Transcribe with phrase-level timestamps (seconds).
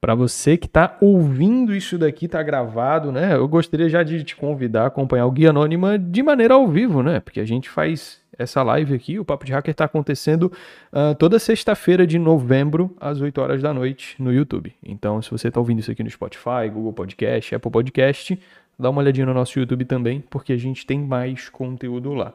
[0.00, 3.34] Para você que está ouvindo isso daqui, tá gravado, né?
[3.34, 7.02] Eu gostaria já de te convidar a acompanhar o Guia Anônima de maneira ao vivo,
[7.02, 7.20] né?
[7.20, 10.52] Porque a gente faz essa live aqui, o Papo de Hacker está acontecendo
[10.92, 14.74] uh, toda sexta-feira de novembro, às 8 horas da noite, no YouTube.
[14.84, 18.38] Então, se você está ouvindo isso aqui no Spotify, Google Podcast, Apple Podcast,
[18.78, 22.34] dá uma olhadinha no nosso YouTube também, porque a gente tem mais conteúdo lá.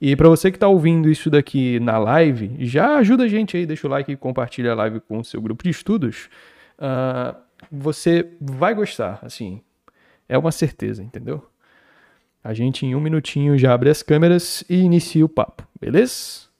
[0.00, 3.66] E para você que está ouvindo isso daqui na live, já ajuda a gente aí,
[3.66, 6.28] deixa o like e compartilha a live com o seu grupo de estudos.
[6.82, 9.62] Uh, você vai gostar, assim,
[10.28, 11.48] é uma certeza, entendeu?
[12.42, 16.51] A gente em um minutinho já abre as câmeras e inicia o papo, beleza?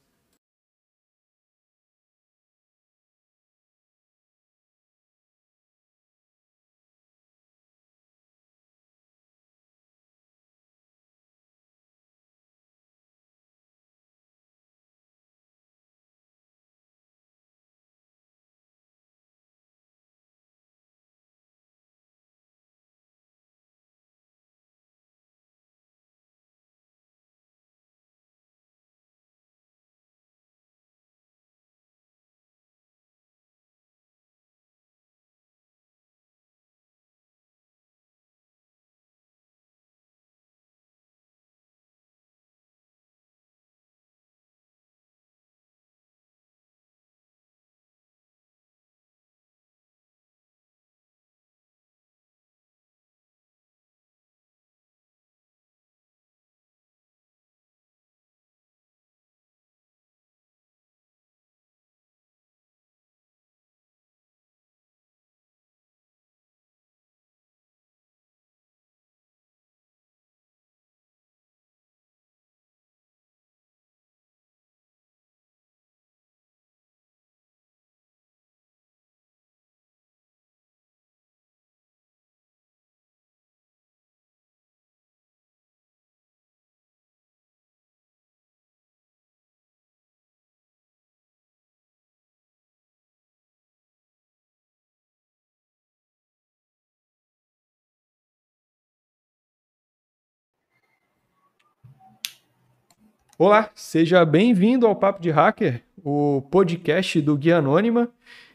[103.38, 108.10] Olá, seja bem-vindo ao Papo de Hacker, o podcast do Guia Anônima.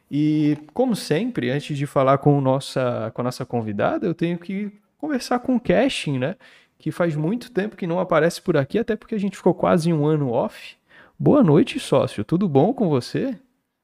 [0.09, 4.71] E, como sempre, antes de falar com, nossa, com a nossa convidada, eu tenho que
[4.99, 6.35] conversar com o Cashin, né?
[6.77, 9.91] Que faz muito tempo que não aparece por aqui, até porque a gente ficou quase
[9.91, 10.77] um ano off.
[11.17, 12.23] Boa noite, sócio.
[12.23, 13.35] Tudo bom com você?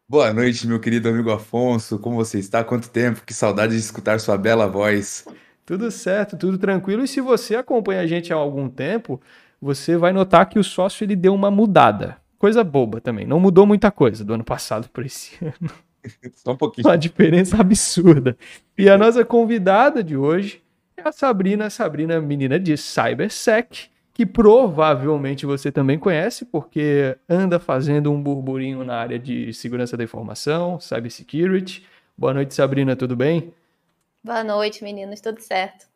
[0.08, 1.98] Boa noite, meu querido amigo Afonso.
[1.98, 2.64] Como você está?
[2.64, 3.24] Quanto tempo?
[3.26, 5.26] Que saudade de escutar sua bela voz.
[5.66, 7.04] Tudo certo, tudo tranquilo.
[7.04, 9.20] E se você acompanha a gente há algum tempo,
[9.64, 12.18] você vai notar que o sócio ele deu uma mudada.
[12.38, 13.26] Coisa boba também.
[13.26, 15.72] Não mudou muita coisa do ano passado para esse ano.
[16.36, 16.86] Só um pouquinho.
[16.86, 18.38] Uma diferença absurda.
[18.78, 20.62] E a nossa convidada de hoje
[20.98, 28.12] é a Sabrina, Sabrina, menina de CyberSec, que provavelmente você também conhece, porque anda fazendo
[28.12, 31.86] um burburinho na área de segurança da informação, cybersecurity.
[32.18, 33.54] Boa noite, Sabrina, tudo bem?
[34.22, 35.88] Boa noite, meninos, tudo certo.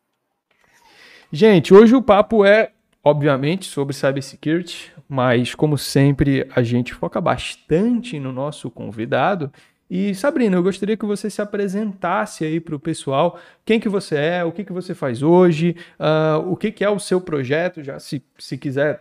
[1.30, 2.72] Gente, hoje o papo é
[3.02, 9.52] obviamente, sobre cybersecurity, mas como sempre, a gente foca bastante no nosso convidado.
[9.90, 14.16] E Sabrina, eu gostaria que você se apresentasse aí para o pessoal, quem que você
[14.16, 17.82] é, o que, que você faz hoje, uh, o que, que é o seu projeto,
[17.82, 19.00] já se, se quiser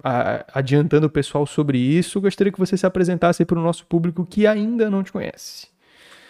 [0.00, 4.26] uh, adiantando o pessoal sobre isso, gostaria que você se apresentasse para o nosso público
[4.26, 5.68] que ainda não te conhece.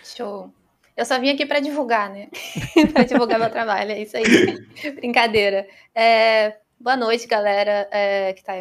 [0.05, 0.53] Show.
[0.97, 2.29] Eu só vim aqui para divulgar, né?
[2.93, 4.25] para divulgar meu trabalho, é isso aí.
[4.95, 5.67] Brincadeira.
[5.95, 8.61] É, Boa noite, galera é, que está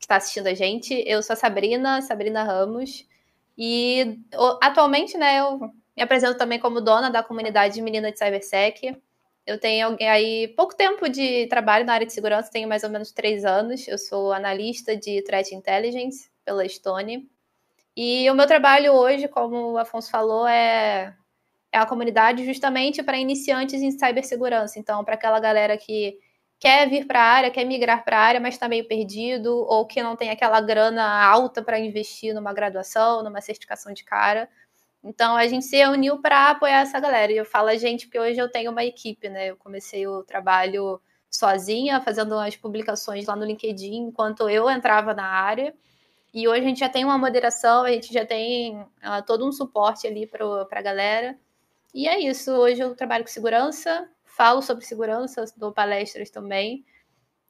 [0.00, 0.92] que tá assistindo a gente.
[1.06, 3.06] Eu sou a Sabrina, Sabrina Ramos.
[3.56, 4.18] E
[4.60, 5.60] atualmente, né, eu
[5.96, 9.00] me apresento também como dona da comunidade Menina de Cybersec.
[9.46, 13.12] Eu tenho aí pouco tempo de trabalho na área de segurança, tenho mais ou menos
[13.12, 13.86] três anos.
[13.86, 17.30] Eu sou analista de Threat Intelligence pela Stone.
[17.96, 21.14] E o meu trabalho hoje, como o Afonso falou, é,
[21.70, 24.80] é a comunidade justamente para iniciantes em cibersegurança.
[24.80, 26.18] Então, para aquela galera que
[26.58, 29.86] quer vir para a área, quer migrar para a área, mas está meio perdido, ou
[29.86, 34.48] que não tem aquela grana alta para investir numa graduação, numa certificação de cara.
[35.04, 37.32] Então a gente se uniu para apoiar essa galera.
[37.32, 39.48] E eu falo a gente porque hoje eu tenho uma equipe, né?
[39.50, 41.00] Eu comecei o trabalho
[41.30, 45.74] sozinha, fazendo as publicações lá no LinkedIn, enquanto eu entrava na área.
[46.34, 49.52] E hoje a gente já tem uma moderação, a gente já tem uh, todo um
[49.52, 51.38] suporte ali para a galera.
[51.94, 52.52] E é isso.
[52.52, 56.84] Hoje eu trabalho com segurança, falo sobre segurança, dou palestras também.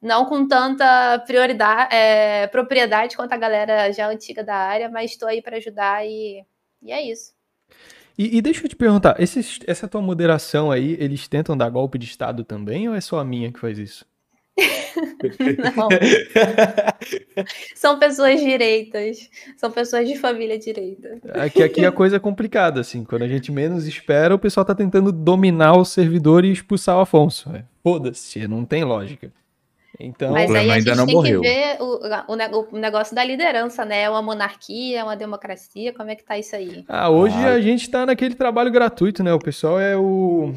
[0.01, 5.27] Não com tanta prioridade, é, propriedade quanto a galera já antiga da área, mas estou
[5.27, 6.45] aí para ajudar e,
[6.81, 7.33] e é isso.
[8.17, 11.97] E, e deixa eu te perguntar, esses, essa tua moderação aí, eles tentam dar golpe
[11.97, 14.05] de Estado também ou é só a minha que faz isso?
[14.57, 15.87] Não.
[17.75, 19.29] São pessoas direitas.
[19.55, 21.17] São pessoas de família direita.
[21.33, 23.03] Aqui, aqui a coisa é complicada, assim.
[23.03, 27.01] Quando a gente menos espera, o pessoal tá tentando dominar o servidor e expulsar o
[27.01, 27.49] Afonso.
[27.55, 29.31] É, Foda-se, não tem lógica.
[29.99, 31.41] Então, Mas aí a ainda gente não tem morreu.
[31.41, 31.99] que ver o,
[32.31, 34.03] o, o negócio da liderança, né?
[34.03, 36.85] É uma monarquia, é uma democracia, como é que tá isso aí?
[36.87, 37.53] ah, hoje Ah.
[37.53, 39.33] a gente tá naquele trabalho gratuito, né?
[39.33, 40.53] O pessoal é o.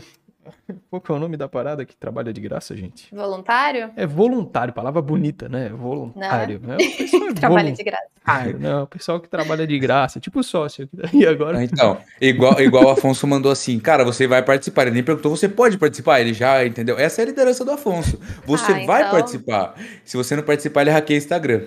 [0.89, 3.15] Qual que é o nome da parada que trabalha de graça, gente?
[3.15, 3.91] Voluntário?
[3.97, 5.69] É voluntário, palavra bonita, né?
[5.71, 6.61] Voluntário.
[6.63, 6.77] né?
[6.77, 8.05] O pessoal é Trabalho de graça.
[8.27, 8.77] voluntário, né?
[8.83, 10.89] O pessoal que trabalha de graça, tipo sócio.
[11.13, 11.63] E agora?
[11.65, 14.83] Então, igual, igual o Afonso mandou assim, cara, você vai participar.
[14.83, 16.21] Ele nem perguntou, você pode participar?
[16.21, 16.99] Ele já, entendeu?
[16.99, 18.19] Essa é a liderança do Afonso.
[18.47, 19.75] Você Ah, vai então- participar.
[20.05, 21.63] Se você não participar, ele hackeia o Instagram.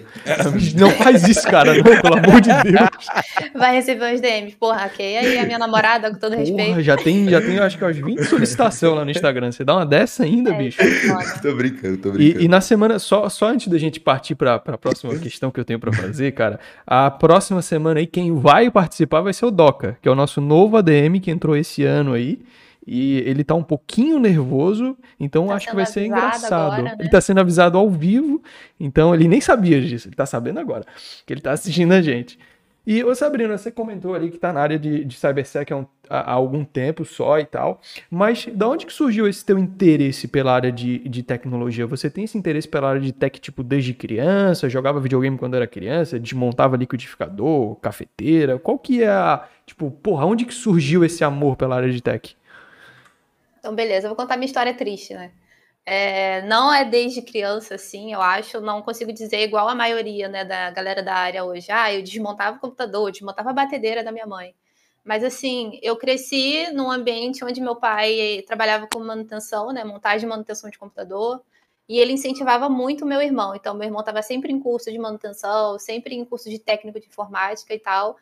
[0.78, 3.08] Não faz isso, cara, não, pelo amor de Deus.
[3.56, 4.56] Vai receber uns DMs.
[4.56, 5.18] Porra, ok.
[5.18, 6.70] Aí a minha namorada, com todo respeito.
[6.70, 9.52] Porra, já tem, já tem, acho que umas 20 solicitações lá no Instagram.
[9.52, 10.82] Você dá uma dessa ainda, É, bicho?
[10.84, 11.40] foda.
[11.42, 12.42] tô brincando, tô brincando.
[12.42, 15.60] E, e na semana, só, só antes da gente partir para a próxima questão que
[15.60, 19.52] eu tenho para fazer, cara, a próxima semana aí, quem vai participar vai ser o
[19.52, 22.40] Doca, que é o nosso novo ADM que entrou esse ano aí.
[22.86, 26.74] E ele tá um pouquinho nervoso, então Tá acho que vai ser engraçado.
[26.74, 26.96] agora, né?
[27.00, 28.44] Ele tá sendo avisado ao vivo,
[28.78, 30.84] então ele nem sabia disso, ele tá sabendo agora,
[31.26, 32.38] que ele tá assistindo a gente.
[32.86, 35.86] E, ô Sabrina, você comentou ali que tá na área de, de cybersec há, um-
[36.10, 37.80] há algum tempo só e tal,
[38.12, 41.88] mas da onde que surgiu esse teu interesse pela área de, de tecnologia?
[41.88, 44.68] Você tem esse interesse pela área de tech, tipo, desde criança?
[44.70, 46.20] Jogava videogame quando era criança?
[46.20, 48.60] Desmontava liquidificador, cafeteira?
[48.60, 52.36] Qual que é a, tipo, porra, onde que surgiu esse amor pela área de tech?
[53.60, 55.32] Então, beleza, eu vou contar minha história triste, né?
[55.86, 60.46] É, não é desde criança, assim, eu acho, não consigo dizer igual a maioria, né,
[60.46, 61.68] da galera da área hoje.
[61.72, 64.56] Ah, eu desmontava o computador, eu desmontava a batedeira da minha mãe.
[65.04, 70.30] Mas, assim, eu cresci num ambiente onde meu pai trabalhava com manutenção, né, montagem e
[70.30, 71.42] manutenção de computador,
[71.88, 73.54] e ele incentivava muito meu irmão.
[73.54, 77.08] Então, meu irmão estava sempre em curso de manutenção, sempre em curso de técnico de
[77.08, 78.16] informática e tal,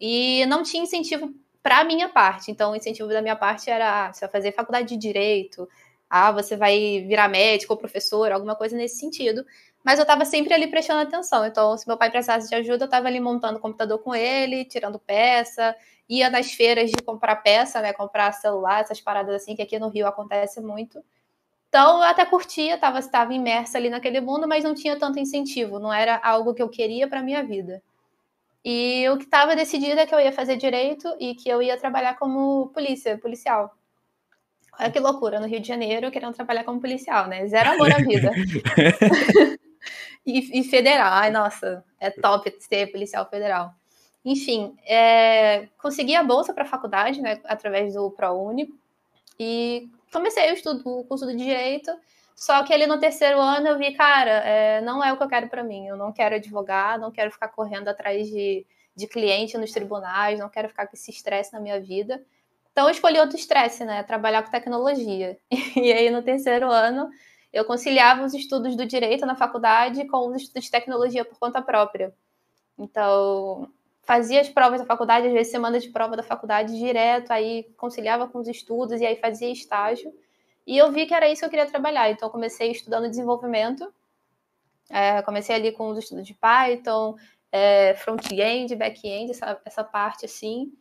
[0.00, 2.50] e não tinha incentivo para a minha parte.
[2.50, 5.68] Então, o incentivo da minha parte era: ah, você vai fazer faculdade de direito,
[6.08, 9.44] ah, você vai virar médico ou professor, alguma coisa nesse sentido.
[9.84, 11.46] Mas eu estava sempre ali prestando atenção.
[11.46, 14.64] Então, se meu pai precisasse de ajuda, eu estava ali montando o computador com ele,
[14.64, 15.74] tirando peça,
[16.08, 17.92] ia nas feiras de comprar peça, né?
[17.92, 21.02] Comprar celular, essas paradas assim, que aqui no Rio acontece muito.
[21.68, 25.78] Então, eu até curtia, estava estava imersa ali naquele mundo, mas não tinha tanto incentivo,
[25.78, 27.82] não era algo que eu queria para minha vida.
[28.64, 31.78] E o que estava decidido é que eu ia fazer direito e que eu ia
[31.78, 33.77] trabalhar como polícia, policial.
[34.78, 37.46] Olha que loucura, no Rio de Janeiro, querendo trabalhar como policial, né?
[37.46, 38.30] Zero amor à vida.
[40.24, 43.74] e, e federal, ai, nossa, é top ser policial federal.
[44.24, 48.68] Enfim, é, consegui a bolsa para a faculdade, né, através do ProUni,
[49.38, 51.90] e comecei o estudo, o curso do direito.
[52.36, 55.28] Só que ali no terceiro ano eu vi, cara, é, não é o que eu
[55.28, 55.88] quero para mim.
[55.88, 58.64] Eu não quero advogar, não quero ficar correndo atrás de,
[58.94, 62.22] de cliente nos tribunais, não quero ficar com esse estresse na minha vida.
[62.78, 64.04] Então eu escolhi outro estresse, né?
[64.04, 65.36] Trabalhar com tecnologia.
[65.74, 67.10] E aí no terceiro ano
[67.52, 71.60] eu conciliava os estudos do direito na faculdade com os estudos de tecnologia por conta
[71.60, 72.14] própria.
[72.78, 73.68] Então
[74.02, 78.28] fazia as provas da faculdade, às vezes semana de prova da faculdade direto, aí conciliava
[78.28, 80.14] com os estudos e aí fazia estágio.
[80.64, 82.08] E eu vi que era isso que eu queria trabalhar.
[82.12, 83.92] Então, comecei estudando desenvolvimento.
[84.88, 87.16] É, comecei ali com os estudos de Python,
[87.50, 90.72] é, front-end, back-end, essa, essa parte assim.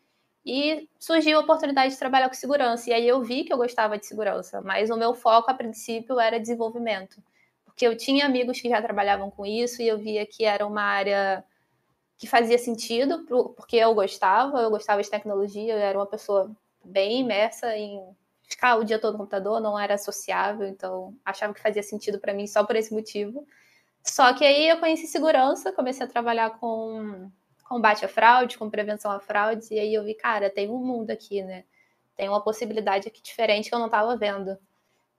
[0.49, 2.89] E surgiu a oportunidade de trabalhar com segurança.
[2.89, 6.17] E aí eu vi que eu gostava de segurança, mas o meu foco a princípio
[6.17, 7.21] era desenvolvimento.
[7.65, 10.81] Porque eu tinha amigos que já trabalhavam com isso e eu via que era uma
[10.81, 11.43] área
[12.17, 13.25] que fazia sentido,
[13.57, 16.49] porque eu gostava, eu gostava de tecnologia, eu era uma pessoa
[16.81, 18.01] bem imersa em
[18.43, 22.33] ficar o dia todo no computador, não era sociável, então achava que fazia sentido para
[22.33, 23.45] mim só por esse motivo.
[24.01, 27.29] Só que aí eu conheci segurança, comecei a trabalhar com
[27.67, 31.11] combate à fraude, com prevenção à fraude, e aí eu vi, cara, tem um mundo
[31.11, 31.65] aqui, né?
[32.15, 34.57] Tem uma possibilidade aqui diferente que eu não estava vendo.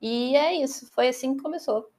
[0.00, 1.90] E é isso, foi assim que começou.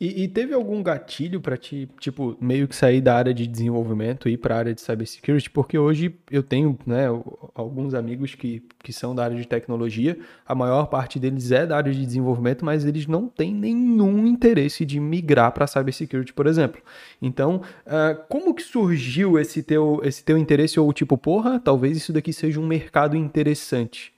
[0.00, 4.28] E, e teve algum gatilho para te, tipo, meio que sair da área de desenvolvimento
[4.28, 5.50] e ir para a área de cybersecurity?
[5.50, 7.06] Porque hoje eu tenho, né,
[7.54, 11.76] alguns amigos que, que são da área de tecnologia, a maior parte deles é da
[11.76, 16.82] área de desenvolvimento, mas eles não têm nenhum interesse de migrar para cybersecurity, por exemplo.
[17.22, 22.12] Então, uh, como que surgiu esse teu, esse teu interesse ou tipo, porra, talvez isso
[22.12, 24.12] daqui seja um mercado interessante?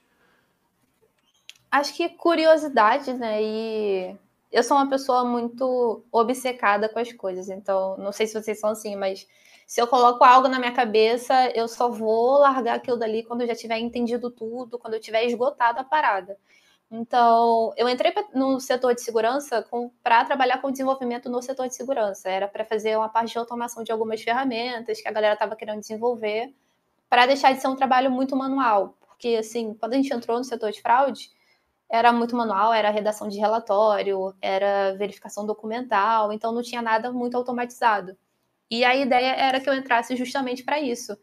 [1.69, 4.15] Acho que curiosidade, né, e
[4.51, 8.69] eu sou uma pessoa muito obcecada com as coisas, então não sei se vocês são
[8.71, 9.27] assim, mas
[9.65, 13.47] se eu coloco algo na minha cabeça, eu só vou largar aquilo dali quando eu
[13.47, 16.37] já tiver entendido tudo, quando eu tiver esgotado a parada.
[16.89, 19.65] Então, eu entrei no setor de segurança
[20.01, 22.29] para trabalhar com desenvolvimento no setor de segurança.
[22.29, 25.81] Era para fazer uma parte de automação de algumas ferramentas que a galera estava querendo
[25.81, 26.53] desenvolver,
[27.09, 28.95] para deixar de ser um trabalho muito manual.
[29.05, 31.29] Porque, assim, quando a gente entrou no setor de fraude,
[31.89, 37.35] era muito manual, era redação de relatório, era verificação documental, então não tinha nada muito
[37.37, 38.17] automatizado.
[38.69, 41.17] E a ideia era que eu entrasse justamente para isso.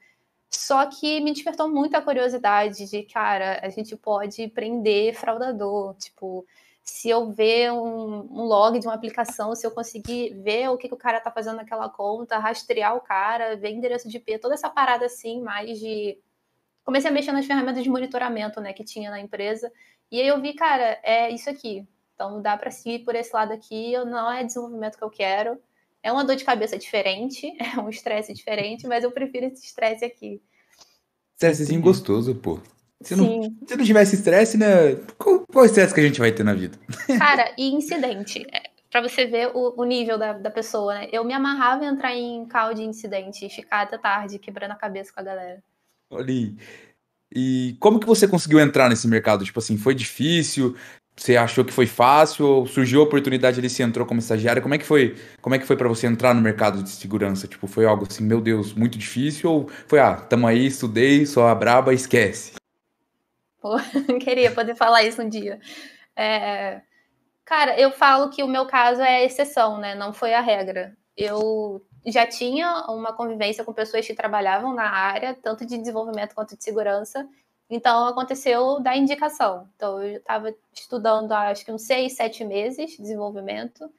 [0.51, 5.95] Só que me despertou muita curiosidade de, cara, a gente pode prender fraudador.
[5.97, 6.47] Tipo,
[6.83, 10.89] se eu ver um, um log de uma aplicação, se eu conseguir ver o que,
[10.89, 14.55] que o cara tá fazendo naquela conta, rastrear o cara, ver endereço de IP, toda
[14.55, 16.19] essa parada assim, mais de.
[16.85, 19.73] Comecei a mexer nas ferramentas de monitoramento, né, que tinha na empresa.
[20.11, 21.87] E aí eu vi, cara, é isso aqui.
[22.15, 25.59] Então dá para seguir por esse lado aqui, não é desenvolvimento que eu quero.
[26.03, 30.05] É uma dor de cabeça diferente, é um estresse diferente, mas eu prefiro esse estresse
[30.05, 30.41] aqui.
[31.35, 32.61] Estressezinho gostoso, pô.
[33.03, 34.95] Se não, se não tivesse estresse, né?
[35.19, 36.79] Qual, qual estresse que a gente vai ter na vida?
[37.19, 38.47] Cara, e incidente.
[38.51, 41.09] É, para você ver o, o nível da, da, pessoa, né?
[41.13, 44.77] Eu me amarrava em entrar em call de incidente e ficar até tarde quebrando a
[44.77, 45.63] cabeça com a galera.
[46.09, 46.57] Olha aí.
[47.35, 49.45] E como que você conseguiu entrar nesse mercado?
[49.45, 50.77] Tipo assim, foi difícil?
[51.17, 54.61] Você achou que foi fácil surgiu a oportunidade ali, você entrou como estagiária?
[54.61, 55.17] Como é que foi?
[55.41, 57.47] Como é que foi para você entrar no mercado de segurança?
[57.47, 61.49] Tipo, foi algo assim, meu Deus, muito difícil ou foi, ah, tamo aí, estudei, só
[61.49, 62.55] a braba, esquece?
[63.61, 63.77] Pô,
[64.21, 65.61] queria poder falar isso um dia.
[66.17, 66.83] É...
[67.45, 69.95] Cara, eu falo que o meu caso é a exceção, né?
[69.95, 70.97] Não foi a regra.
[71.17, 76.57] Eu já tinha uma convivência com pessoas que trabalhavam na área, tanto de desenvolvimento quanto
[76.57, 77.29] de segurança,
[77.69, 79.69] então aconteceu da indicação.
[79.77, 83.91] Então eu estava estudando acho que uns seis, sete meses de desenvolvimento.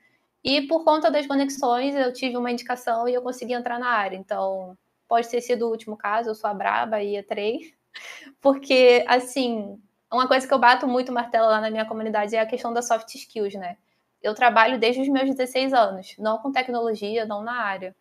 [0.44, 4.16] E por conta das conexões, eu tive uma indicação e eu consegui entrar na área.
[4.16, 7.74] Então, pode ter sido o último caso, eu sou a braba e entrei.
[8.40, 9.82] Porque, assim,
[10.12, 12.88] uma coisa que eu bato muito martelo lá na minha comunidade é a questão das
[12.88, 13.78] soft skills, né?
[14.26, 17.96] Eu trabalho desde os meus 16 anos, não com tecnologia, não na área.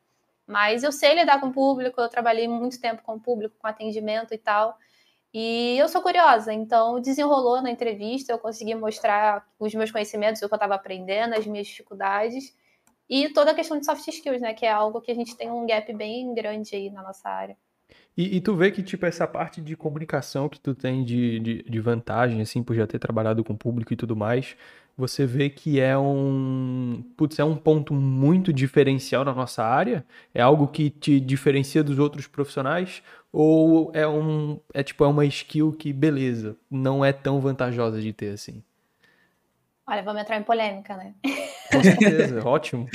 [0.46, 3.66] Mas eu sei lidar com o público, eu trabalhei muito tempo com o público, com
[3.66, 4.78] atendimento e tal.
[5.32, 10.48] E eu sou curiosa, então desenrolou na entrevista, eu consegui mostrar os meus conhecimentos, o
[10.48, 12.54] que eu estava aprendendo, as minhas dificuldades
[13.08, 15.50] e toda a questão de soft skills, né, que é algo que a gente tem
[15.50, 17.56] um gap bem grande aí na nossa área.
[18.16, 21.62] E, e tu vê que, tipo, essa parte de comunicação que tu tem de, de,
[21.64, 24.56] de vantagem, assim, por já ter trabalhado com público e tudo mais,
[24.96, 30.04] você vê que é um, putz, é um ponto muito diferencial na nossa área?
[30.32, 33.02] É algo que te diferencia dos outros profissionais?
[33.32, 38.12] Ou é um, é tipo, é uma skill que, beleza, não é tão vantajosa de
[38.12, 38.62] ter assim?
[39.86, 41.14] Olha, vamos entrar em polêmica, né?
[41.70, 42.88] Com certeza, ótimo.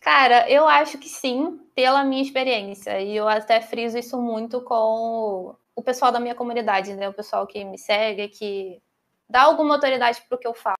[0.00, 3.00] Cara, eu acho que sim, pela minha experiência.
[3.00, 7.08] E eu até friso isso muito com o pessoal da minha comunidade, né?
[7.08, 8.82] O pessoal que me segue, que
[9.32, 10.76] dá alguma autoridade pro que eu falo.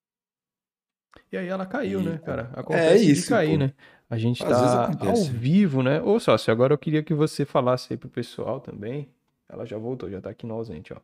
[1.33, 2.51] E aí ela caiu, né, cara?
[2.55, 3.65] Acontece é isso, de cair, pô.
[3.65, 3.73] né?
[4.09, 6.03] A gente Às tá ao vivo, né?
[6.03, 9.09] Ô, sócio, agora eu queria que você falasse aí pro pessoal também.
[9.49, 10.99] Ela já voltou, já tá aqui no ausente, ó.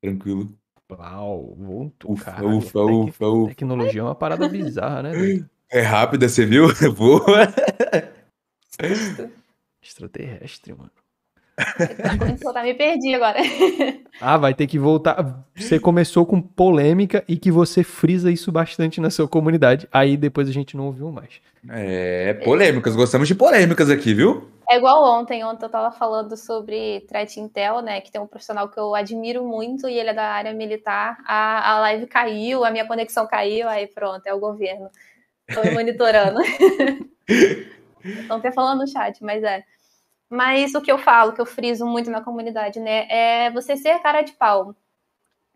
[0.00, 0.48] Tranquilo.
[0.90, 2.46] Uau, voltou, ufa, cara.
[2.46, 3.48] Ufa, ufa, ufa.
[3.48, 5.12] Tecnologia é uma parada bizarra, né?
[5.70, 6.66] É rápida, você viu?
[6.94, 7.48] Boa.
[9.82, 10.92] Extraterrestre, mano.
[12.18, 13.38] Começou, tá me perdi agora.
[14.20, 15.44] ah, vai ter que voltar.
[15.54, 19.88] Você começou com polêmica e que você frisa isso bastante na sua comunidade.
[19.90, 21.40] Aí depois a gente não ouviu mais.
[21.70, 24.50] É, polêmicas, gostamos de polêmicas aqui, viu?
[24.68, 28.00] É igual ontem, ontem eu tava falando sobre Threat Intel, né?
[28.00, 31.16] Que tem um profissional que eu admiro muito e ele é da área militar.
[31.24, 34.90] A, a live caiu, a minha conexão caiu, aí pronto, é o governo.
[35.54, 36.40] Tô me monitorando.
[38.04, 39.64] Estão até falando no chat, mas é.
[40.28, 44.00] Mas o que eu falo, que eu friso muito na comunidade, né, é você ser
[44.00, 44.74] cara de pau.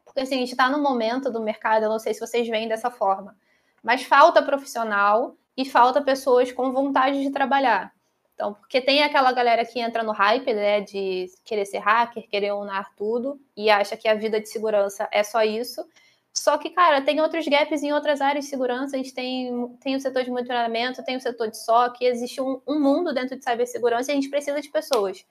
[0.05, 2.69] Porque assim, a gente está num momento do mercado, eu não sei se vocês veem
[2.69, 3.37] dessa forma,
[3.83, 7.93] mas falta profissional e falta pessoas com vontade de trabalhar.
[8.35, 12.53] Então, porque tem aquela galera que entra no hype, né, de querer ser hacker, querer
[12.55, 15.85] unar tudo e acha que a vida de segurança é só isso.
[16.33, 18.97] Só que, cara, tem outros gaps em outras áreas de segurança.
[18.97, 22.61] A gente tem, tem o setor de monitoramento, tem o setor de SOC, existe um,
[22.67, 25.25] um mundo dentro de cibersegurança e a gente precisa de pessoas.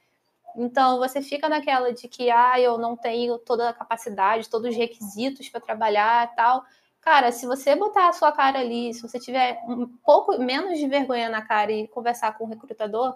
[0.55, 4.75] Então, você fica naquela de que, ah, eu não tenho toda a capacidade, todos os
[4.75, 6.63] requisitos para trabalhar tal.
[7.01, 10.87] Cara, se você botar a sua cara ali, se você tiver um pouco menos de
[10.87, 13.15] vergonha na cara e conversar com o recrutador,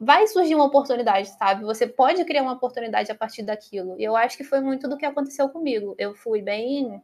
[0.00, 1.64] vai surgir uma oportunidade, sabe?
[1.64, 3.96] Você pode criar uma oportunidade a partir daquilo.
[3.98, 5.94] E eu acho que foi muito do que aconteceu comigo.
[5.98, 7.02] Eu fui bem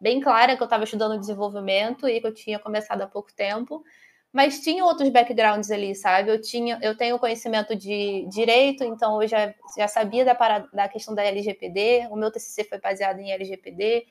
[0.00, 3.84] bem clara que eu estava estudando desenvolvimento e que eu tinha começado há pouco tempo,
[4.32, 6.30] mas tinha outros backgrounds ali, sabe?
[6.30, 10.88] Eu tinha, eu tenho conhecimento de direito, então eu já, já sabia da, parada, da
[10.88, 14.06] questão da LGPD, o meu TCC foi baseado em LGPD,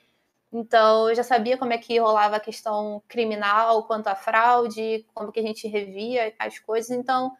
[0.52, 5.32] então eu já sabia como é que rolava a questão criminal quanto à fraude, como
[5.32, 7.32] que a gente revia as coisas, então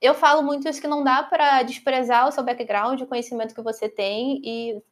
[0.00, 3.62] eu falo muito isso que não dá para desprezar o seu background, o conhecimento que
[3.62, 4.82] você tem e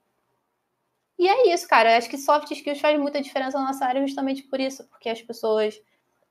[1.25, 1.93] e é isso, cara.
[1.93, 5.09] Eu acho que soft skills faz muita diferença na nossa área justamente por isso, porque
[5.09, 5.81] as pessoas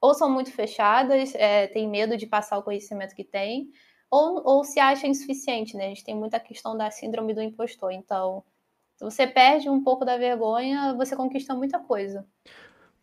[0.01, 3.69] ou são muito fechadas, é, têm medo de passar o conhecimento que têm,
[4.09, 5.85] ou, ou se acham insuficiente, né?
[5.85, 7.91] A gente tem muita questão da síndrome do impostor.
[7.91, 8.43] Então,
[8.95, 12.25] se você perde um pouco da vergonha, você conquista muita coisa.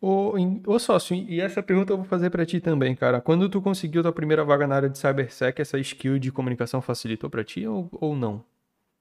[0.00, 0.34] Ô,
[0.66, 3.20] ô sócio, e essa pergunta eu vou fazer para ti também, cara.
[3.20, 7.30] Quando tu conseguiu tua primeira vaga na área de cybersec, essa skill de comunicação facilitou
[7.30, 8.44] para ti ou, ou não?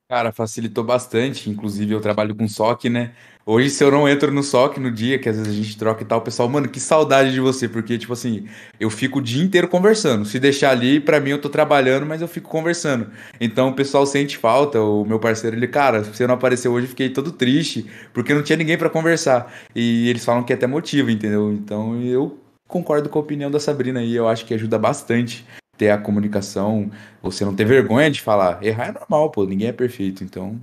[0.09, 1.49] Cara, facilitou bastante.
[1.49, 3.11] Inclusive, eu trabalho com SOC, né?
[3.45, 6.01] Hoje, se eu não entro no SOC no dia, que às vezes a gente troca
[6.01, 8.47] e tal, o pessoal, mano, que saudade de você, porque, tipo assim,
[8.79, 10.23] eu fico o dia inteiro conversando.
[10.25, 13.09] Se deixar ali, pra mim eu tô trabalhando, mas eu fico conversando.
[13.39, 14.81] Então o pessoal sente falta.
[14.81, 18.57] O meu parceiro, ele, cara, você não apareceu hoje, fiquei todo triste, porque não tinha
[18.57, 19.53] ninguém para conversar.
[19.75, 21.51] E eles falam que é até motivo, entendeu?
[21.51, 22.37] Então eu
[22.67, 25.45] concordo com a opinião da Sabrina aí, eu acho que ajuda bastante
[25.77, 26.91] ter a comunicação,
[27.21, 28.63] você não ter vergonha de falar.
[28.63, 30.59] Errar é normal, pô, ninguém é perfeito, então.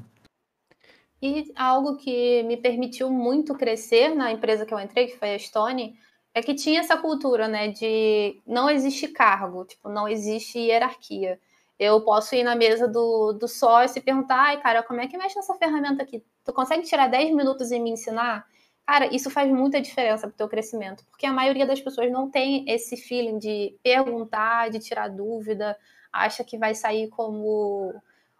[1.22, 5.38] E algo que me permitiu muito crescer na empresa que eu entrei, que foi a
[5.38, 5.96] Stone,
[6.34, 11.40] é que tinha essa cultura, né, de não existe cargo, tipo, não existe hierarquia.
[11.78, 15.16] Eu posso ir na mesa do, do sócio e perguntar, ai, cara, como é que
[15.16, 16.22] mexe nessa ferramenta aqui?
[16.44, 18.46] Tu consegue tirar 10 minutos e me ensinar?
[18.86, 22.30] Cara, isso faz muita diferença para o teu crescimento, porque a maioria das pessoas não
[22.30, 25.76] tem esse feeling de perguntar, de tirar dúvida,
[26.12, 27.94] acha que vai sair como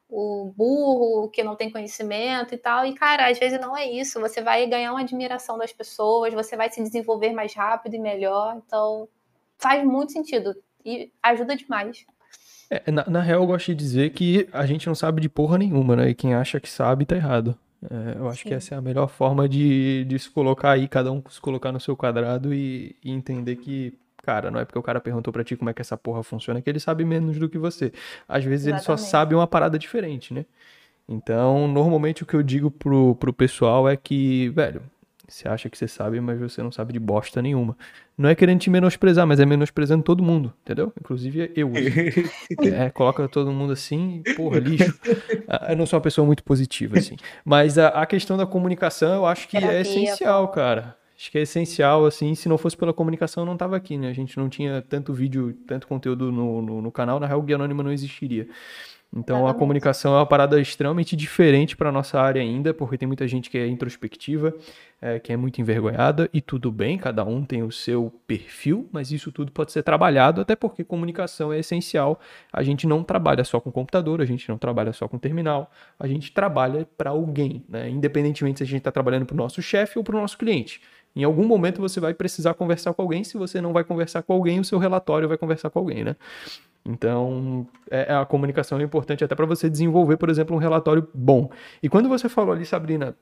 [0.09, 2.87] o burro que não tem conhecimento e tal.
[2.87, 4.21] E, cara, às vezes não é isso.
[4.21, 8.61] Você vai ganhar uma admiração das pessoas, você vai se desenvolver mais rápido e melhor.
[8.64, 9.09] Então,
[9.59, 12.05] faz muito sentido e ajuda demais.
[12.71, 15.59] É, na, na real, eu gosto de dizer que a gente não sabe de porra
[15.59, 16.11] nenhuma, né?
[16.11, 17.59] E quem acha que sabe tá errado.
[17.90, 18.49] É, eu acho Sim.
[18.49, 21.73] que essa é a melhor forma de, de se colocar aí, cada um se colocar
[21.73, 23.92] no seu quadrado e, e entender que,
[24.23, 26.62] cara, não é porque o cara perguntou para ti como é que essa porra funciona
[26.62, 27.92] que ele sabe menos do que você.
[28.29, 28.90] Às vezes Exatamente.
[28.90, 30.47] ele só sabe uma parada diferente, né?
[31.09, 34.83] Então, normalmente o que eu digo pro, pro pessoal é que, velho,
[35.27, 37.77] você acha que você sabe, mas você não sabe de bosta nenhuma.
[38.17, 40.93] Não é querendo te menosprezar, mas é menosprezando todo mundo, entendeu?
[41.01, 41.73] Inclusive eu.
[42.73, 44.99] é, coloca todo mundo assim, porra, lixo.
[45.49, 47.17] Ah, eu não sou uma pessoa muito positiva, assim.
[47.45, 50.97] Mas a, a questão da comunicação eu acho que é essencial, cara.
[51.17, 54.11] Acho que é essencial, assim, se não fosse pela comunicação eu não tava aqui, né?
[54.11, 57.43] A gente não tinha tanto vídeo, tanto conteúdo no, no, no canal, na real o
[57.43, 58.49] Guia Anônima não existiria.
[59.16, 59.57] Então Exatamente.
[59.57, 63.48] a comunicação é uma parada extremamente diferente para nossa área ainda, porque tem muita gente
[63.48, 64.53] que é introspectiva,
[65.00, 69.12] é, que é muito envergonhada, e tudo bem, cada um tem o seu perfil, mas
[69.12, 72.18] isso tudo pode ser trabalhado, até porque comunicação é essencial.
[72.53, 76.09] A gente não trabalha só com computador, a gente não trabalha só com terminal, a
[76.09, 77.88] gente trabalha para alguém, né?
[77.88, 80.81] independentemente se a gente está trabalhando para o nosso chefe ou para o nosso cliente.
[81.14, 84.33] Em algum momento você vai precisar conversar com alguém, se você não vai conversar com
[84.33, 86.16] alguém, o seu relatório vai conversar com alguém, né?
[86.87, 91.51] Então, é, a comunicação é importante até para você desenvolver, por exemplo, um relatório bom.
[91.83, 93.16] E quando você falou ali, Sabrina,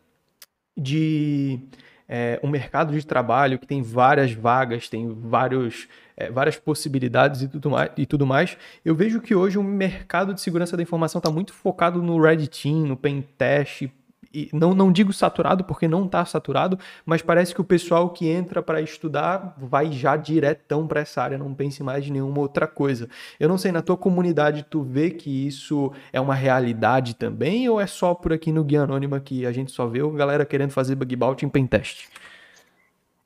[0.77, 1.61] de
[2.09, 7.49] é, um mercado de trabalho que tem várias vagas, tem vários, é, várias possibilidades e
[7.49, 11.21] tudo, mais, e tudo mais, eu vejo que hoje o mercado de segurança da informação
[11.21, 13.89] está muito focado no Red Team, no Pen Test,
[14.33, 18.29] e não, não digo saturado porque não está saturado, mas parece que o pessoal que
[18.29, 22.67] entra para estudar vai já diretão para essa área, não pense mais em nenhuma outra
[22.67, 23.09] coisa.
[23.39, 27.81] Eu não sei, na tua comunidade tu vê que isso é uma realidade também ou
[27.81, 30.71] é só por aqui no Guia Anônima que a gente só vê a galera querendo
[30.71, 32.09] fazer bug bounty em pentest?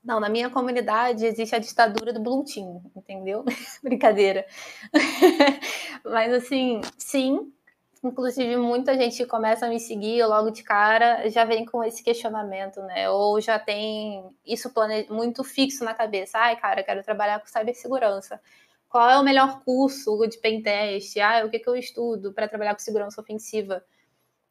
[0.07, 3.45] Não, na minha comunidade existe a ditadura do Blue Team, entendeu?
[3.83, 4.47] Brincadeira.
[6.05, 7.53] Mas assim, sim,
[8.05, 12.81] Inclusive, muita gente começa a me seguir logo de cara já vem com esse questionamento,
[12.83, 13.11] né?
[13.11, 15.07] Ou já tem isso plane...
[15.11, 16.39] muito fixo na cabeça.
[16.39, 18.41] Ai, cara, quero trabalhar com cibersegurança.
[18.89, 21.19] Qual é o melhor curso de pentest?
[21.21, 23.85] Ah, o que, que eu estudo para trabalhar com segurança ofensiva?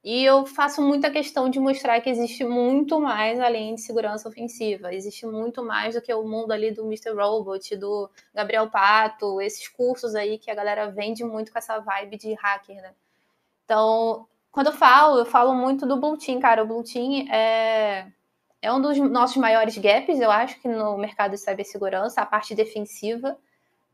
[0.04, 4.94] E eu faço muita questão de mostrar que existe muito mais além de segurança ofensiva.
[4.94, 7.12] Existe muito mais do que o mundo ali do Mr.
[7.16, 12.18] Robot, do Gabriel Pato, esses cursos aí que a galera vende muito com essa vibe
[12.18, 12.94] de hacker, né?
[13.66, 16.64] Então, quando eu falo, eu falo muito do Blue Team, cara.
[16.64, 18.08] O Blue Team é,
[18.62, 22.56] é um dos nossos maiores gaps, eu acho, que no mercado de cibersegurança, a parte
[22.56, 23.38] defensiva.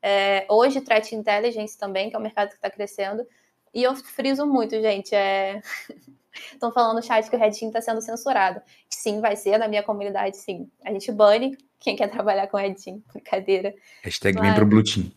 [0.02, 3.26] É, hoje, Threat Intelligence também, que é um mercado que está crescendo.
[3.74, 5.16] E eu friso muito, gente.
[5.16, 5.62] É...
[6.54, 8.62] Estão falando no chat que o Red Team está sendo censurado.
[8.90, 10.72] Sim, vai ser na minha comunidade, sim.
[10.84, 13.02] A gente bane quem quer trabalhar com Team.
[13.12, 13.74] Brincadeira.
[14.04, 14.48] Hashtag Mas...
[14.48, 15.12] vem pro Blue Team.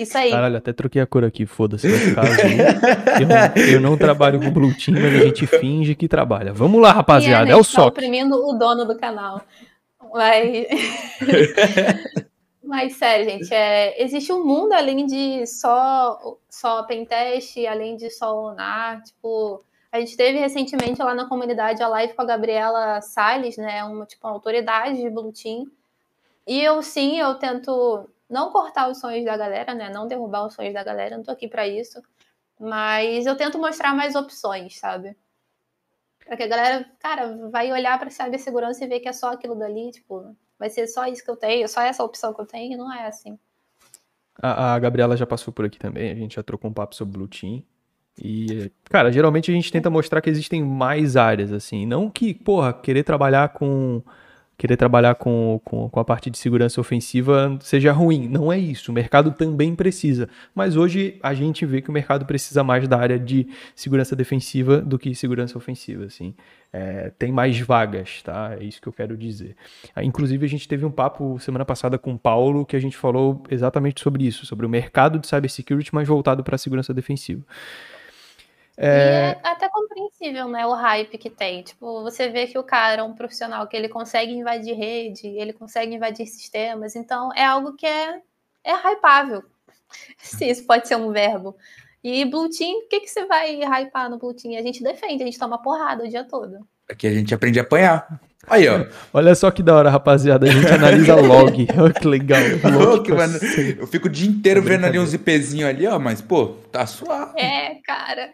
[0.00, 0.30] Isso aí.
[0.30, 1.88] Caralho, até troquei a cor aqui, foda-se.
[1.88, 6.52] eu, eu, não trabalho com Blue Team, mas a gente finge que trabalha.
[6.52, 7.50] Vamos lá, rapaziada.
[7.50, 9.42] É, é o tá oprimindo o dono do canal.
[10.14, 10.66] Mas...
[12.68, 18.30] Mas sério, gente, é, existe um mundo além de só só pentest, além de só
[18.30, 23.56] lunar, tipo, a gente teve recentemente lá na comunidade a live com a Gabriela Salles,
[23.56, 25.64] né, uma tipo uma autoridade de Blue Team.
[26.48, 30.54] E eu sim, eu tento não cortar os sonhos da galera, né, não derrubar os
[30.54, 32.02] sonhos da galera, não tô aqui para isso,
[32.58, 35.14] mas eu tento mostrar mais opções, sabe?
[36.24, 39.54] Para que a galera, cara, vai olhar para cibersegurança e ver que é só aquilo
[39.54, 42.78] dali, tipo, vai ser só isso que eu tenho, só essa opção que eu tenho,
[42.78, 43.38] não é assim.
[44.40, 47.12] A, a Gabriela já passou por aqui também, a gente já trocou um papo sobre
[47.12, 47.62] Blue Team.
[48.18, 51.84] E, cara, geralmente a gente tenta mostrar que existem mais áreas, assim.
[51.84, 54.02] Não que, porra, querer trabalhar com
[54.58, 58.28] querer trabalhar com, com, com, a parte de segurança ofensiva seja ruim.
[58.28, 58.90] Não é isso.
[58.90, 60.28] O mercado também precisa.
[60.52, 64.78] Mas hoje a gente vê que o mercado precisa mais da área de segurança defensiva
[64.80, 66.04] do que segurança ofensiva.
[66.04, 66.34] Assim.
[66.72, 68.56] É, tem mais vagas, tá?
[68.60, 69.54] É isso que eu quero dizer.
[69.94, 72.96] Ah, inclusive, a gente teve um papo semana passada com o Paulo que a gente
[72.96, 77.44] falou exatamente sobre isso, sobre o mercado de cybersecurity, mas voltado para a segurança defensiva.
[78.80, 79.36] É...
[79.42, 81.62] E é até compreensível, né, o hype que tem.
[81.62, 85.52] Tipo, você vê que o cara é um profissional que ele consegue invadir rede, ele
[85.52, 88.20] consegue invadir sistemas, então é algo que é,
[88.62, 89.42] é hypável.
[90.18, 91.56] Se isso pode ser um verbo.
[92.04, 94.56] E Blue Team, o que, que você vai hypar no Blue Team?
[94.56, 96.60] A gente defende, a gente toma porrada o dia todo.
[96.88, 98.20] Aqui a gente aprende a apanhar.
[98.46, 98.86] Aí, ó.
[99.12, 100.46] Olha só que da hora, rapaziada.
[100.46, 101.66] A gente analisa log.
[101.76, 102.40] Olha que legal.
[102.72, 103.38] Log, mano.
[103.78, 107.38] Eu fico o dia inteiro vendo ali uns IPzinhos ali, ó, mas, pô, tá suave.
[107.38, 108.30] É, cara.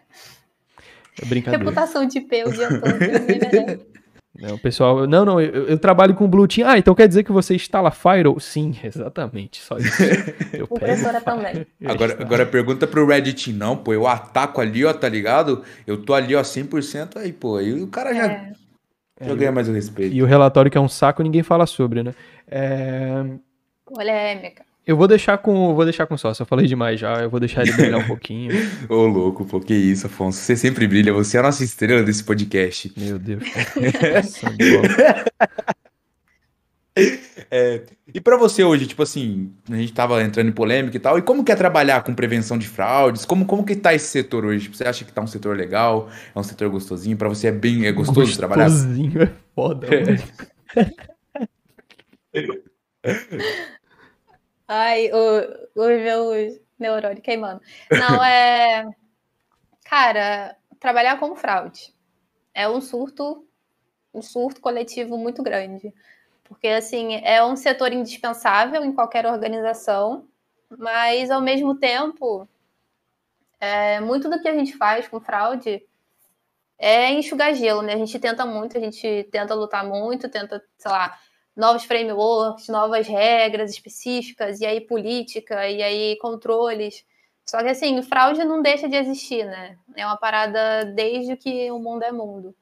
[1.21, 1.63] É brincadeira.
[1.63, 3.95] Reputação de P o dia todo.
[4.37, 6.67] Não, pessoal, não, não, eu, eu, trabalho com Blue Team.
[6.67, 8.37] Ah, então quer dizer que você instala Firewall?
[8.37, 10.03] Sim, exatamente, só isso.
[10.51, 11.65] Eu Impressora também.
[11.85, 15.63] Agora, agora pergunta pro Reddit, não, pô, eu ataco ali, ó, tá ligado?
[15.87, 18.51] Eu tô ali, ó, 100%, aí, pô, aí o cara já, é.
[19.21, 20.13] já é, ganha mais o respeito.
[20.13, 22.13] E o relatório que é um saco, ninguém fala sobre, né?
[22.45, 23.23] É...
[23.85, 24.65] Polêmica.
[24.85, 26.43] Eu vou deixar com, vou deixar com sócio.
[26.43, 28.53] Eu falei demais já, eu vou deixar ele brilhar um pouquinho.
[28.87, 30.37] Ô, louco, pô, que isso, Afonso.
[30.37, 32.93] Você sempre brilha, você é a nossa estrela desse podcast.
[32.95, 33.43] Meu Deus.
[37.49, 37.81] é,
[38.13, 41.23] e para você hoje, tipo assim, a gente tava entrando em polêmica e tal, e
[41.23, 43.25] como que é trabalhar com prevenção de fraudes?
[43.25, 44.69] Como, como que tá esse setor hoje?
[44.69, 46.11] Você acha que tá um setor legal?
[46.35, 47.17] É um setor gostosinho?
[47.17, 48.69] Para você é bem é gostoso, gostosinho trabalhar?
[48.69, 49.87] Gostosinho é foda,
[50.75, 50.89] é.
[54.67, 57.61] Ai, o, o meu neurônio queimando.
[57.91, 58.85] Não, é.
[59.85, 61.93] Cara, trabalhar com fraude
[62.53, 63.47] é um surto,
[64.13, 65.93] um surto coletivo muito grande.
[66.43, 70.27] Porque, assim, é um setor indispensável em qualquer organização,
[70.77, 72.47] mas, ao mesmo tempo,
[73.59, 75.83] é, muito do que a gente faz com fraude
[76.77, 77.93] é enxugar gelo, né?
[77.93, 81.17] A gente tenta muito, a gente tenta lutar muito, tenta, sei lá,
[81.55, 87.05] novos frameworks, novas regras específicas, e aí política, e aí controles.
[87.45, 89.77] Só que assim, fraude não deixa de existir, né?
[89.95, 92.55] É uma parada desde que o mundo é mundo.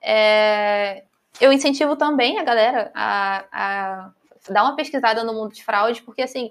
[0.00, 1.04] É...
[1.40, 4.12] Eu incentivo também a galera a, a
[4.48, 6.50] dar uma pesquisada no mundo de fraude, porque assim,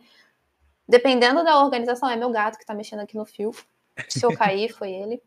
[0.87, 3.51] dependendo da organização, é meu gato que tá mexendo aqui no fio.
[4.07, 5.21] Se eu cair, foi ele.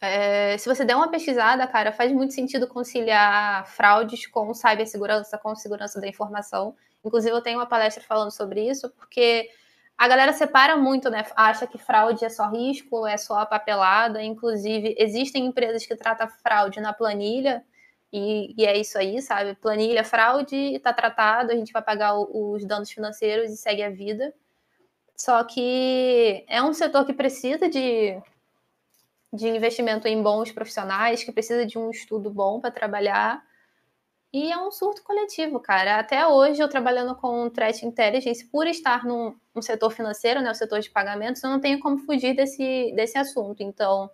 [0.00, 5.54] É, se você der uma pesquisada, cara, faz muito sentido conciliar fraudes com cibersegurança, com
[5.56, 6.76] segurança da informação.
[7.04, 9.50] Inclusive, eu tenho uma palestra falando sobre isso, porque
[9.96, 11.24] a galera separa muito, né?
[11.34, 14.22] Acha que fraude é só risco, é só papelada.
[14.22, 17.64] Inclusive, existem empresas que tratam fraude na planilha,
[18.12, 19.54] e, e é isso aí, sabe?
[19.56, 23.90] Planilha, fraude, está tratado, a gente vai pagar o, os danos financeiros e segue a
[23.90, 24.32] vida.
[25.16, 28.16] Só que é um setor que precisa de
[29.32, 33.42] de investimento em bons profissionais, que precisa de um estudo bom para trabalhar.
[34.32, 35.98] E é um surto coletivo, cara.
[35.98, 40.80] Até hoje, eu trabalhando com threat intelligence, por estar num, setor financeiro, né, o setor
[40.80, 43.62] de pagamentos, eu não tenho como fugir desse, desse assunto.
[43.62, 44.10] Então,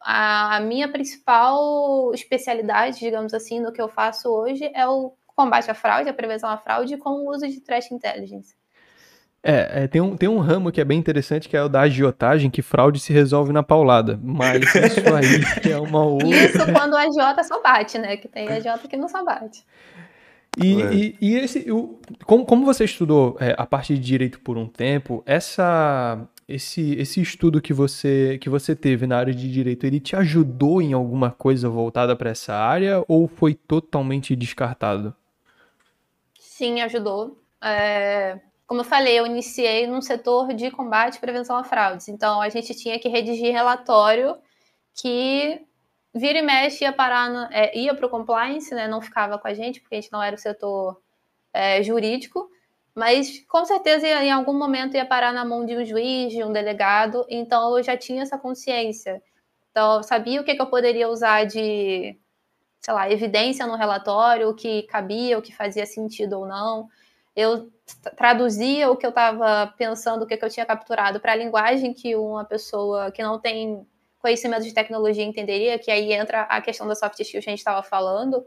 [0.00, 5.70] a, a minha principal especialidade, digamos assim, no que eu faço hoje é o combate
[5.70, 8.54] à fraude, a prevenção à fraude com o uso de threat intelligence.
[9.44, 11.80] É, é, tem, um, tem um ramo que é bem interessante, que é o da
[11.80, 14.18] agiotagem, que fraude se resolve na paulada.
[14.22, 16.28] Mas isso aí é uma outra.
[16.28, 18.16] Isso quando o agiota só bate, né?
[18.16, 19.64] Que tem agiota que não só bate.
[20.56, 20.94] E, é.
[20.94, 24.68] e, e, esse, o, como, como você estudou é, a parte de direito por um
[24.68, 29.98] tempo, essa, esse, esse estudo que você, que você teve na área de direito, ele
[29.98, 35.14] te ajudou em alguma coisa voltada para essa área ou foi totalmente descartado?
[36.38, 37.42] Sim, ajudou.
[37.64, 38.38] É,
[38.72, 42.08] como eu falei, eu iniciei num setor de combate e prevenção a fraudes.
[42.08, 44.34] Então, a gente tinha que redigir relatório
[44.94, 45.60] que
[46.14, 46.94] vira e mexe ia
[47.50, 48.88] é, ia para o compliance, né?
[48.88, 50.98] Não ficava com a gente, porque a gente não era o setor
[51.52, 52.50] é, jurídico,
[52.94, 56.50] mas com certeza em algum momento ia parar na mão de um juiz, de um
[56.50, 59.22] delegado, então eu já tinha essa consciência.
[59.70, 62.18] Então, eu sabia o que, que eu poderia usar de,
[62.80, 66.88] sei lá, evidência no relatório, o que cabia, o que fazia sentido ou não.
[67.36, 67.70] Eu
[68.16, 71.92] traduzia o que eu estava pensando, o que, que eu tinha capturado para a linguagem
[71.92, 73.86] que uma pessoa que não tem
[74.18, 77.58] conhecimento de tecnologia entenderia, que aí entra a questão da soft skills que a gente
[77.58, 78.46] estava falando.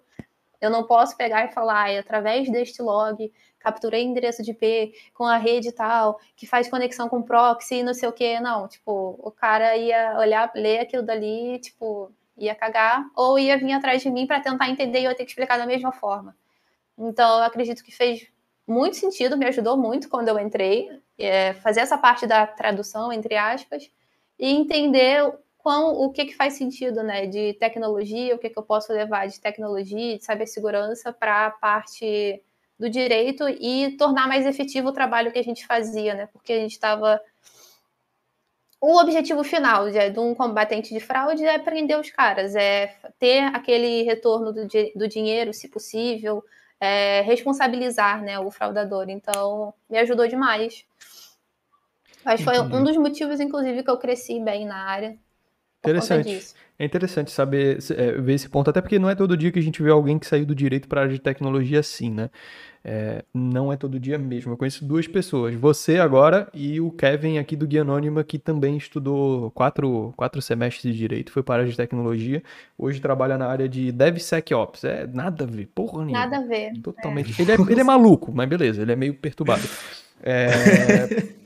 [0.61, 5.25] Eu não posso pegar e falar, ah, através deste log, capturei endereço de IP com
[5.25, 8.39] a rede tal, que faz conexão com proxy, não sei o que.
[8.39, 13.73] Não, tipo, o cara ia olhar, ler aquilo dali, tipo, ia cagar, ou ia vir
[13.73, 16.35] atrás de mim para tentar entender e eu ia ter que explicar da mesma forma.
[16.97, 18.27] Então, eu acredito que fez
[18.67, 23.35] muito sentido, me ajudou muito quando eu entrei, é, fazer essa parte da tradução, entre
[23.35, 23.89] aspas,
[24.39, 28.63] e entender quão, o que, que faz sentido, né, de tecnologia, o que, que eu
[28.63, 32.41] posso levar de tecnologia, de cibersegurança para a parte
[32.77, 36.59] do direito e tornar mais efetivo o trabalho que a gente fazia, né, porque a
[36.59, 37.21] gente estava...
[38.79, 43.43] O objetivo final de, de, um combatente de fraude é prender os caras, é ter
[43.45, 46.43] aquele retorno do, do dinheiro, se possível,
[46.79, 49.09] é, responsabilizar né, o fraudador.
[49.09, 50.85] Então, me ajudou demais.
[52.23, 55.17] Que foi um dos motivos, inclusive, que eu cresci bem na área.
[55.91, 56.55] Interessante.
[56.77, 59.61] É interessante saber é, ver esse ponto, até porque não é todo dia que a
[59.61, 62.29] gente vê alguém que saiu do direito para a área de tecnologia assim, né?
[62.83, 64.51] É, não é todo dia mesmo.
[64.51, 68.75] Eu conheço duas pessoas, você agora e o Kevin aqui do Guia Anônima, que também
[68.75, 72.43] estudou quatro, quatro semestres de direito, foi para a área de tecnologia,
[72.77, 74.83] hoje trabalha na área de DevSecOps.
[74.83, 76.25] É nada a ver, porra nenhuma.
[76.25, 76.73] Nada a ver.
[76.83, 77.41] Totalmente.
[77.41, 77.41] É.
[77.41, 79.63] Ele, é, ele é maluco, mas beleza, ele é meio perturbado.
[80.27, 81.44] É.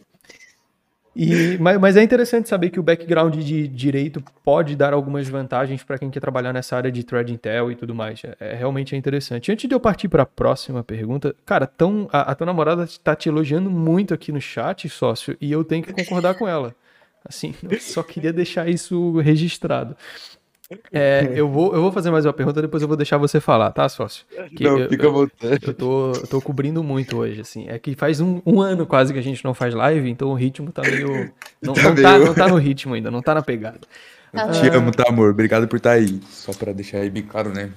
[1.15, 5.83] E, mas, mas, é interessante saber que o background de direito pode dar algumas vantagens
[5.83, 8.21] para quem quer trabalhar nessa área de thread intel e tudo mais.
[8.23, 9.51] É, é realmente é interessante.
[9.51, 13.15] Antes de eu partir para a próxima pergunta, cara, tão, a, a tua namorada está
[13.15, 16.75] te elogiando muito aqui no chat, sócio, e eu tenho que concordar com ela.
[17.27, 19.95] Assim, eu só queria deixar isso registrado.
[20.91, 23.71] É, eu, vou, eu vou fazer mais uma pergunta, depois eu vou deixar você falar,
[23.71, 24.23] tá, sócio?
[24.55, 25.67] Que não, eu, fica à vontade.
[25.67, 27.67] Eu tô, eu tô cobrindo muito hoje, assim.
[27.67, 30.35] É que faz um, um, ano quase que a gente não faz live, então o
[30.35, 31.31] ritmo tá meio.
[31.59, 32.03] Não tá, não, meio...
[32.03, 33.79] Tá, não tá no ritmo ainda, não tá na pegada.
[34.31, 35.31] Eu te amo, tá, amor?
[35.31, 36.19] Obrigado por estar tá aí.
[36.29, 37.71] Só pra deixar aí bem claro, né?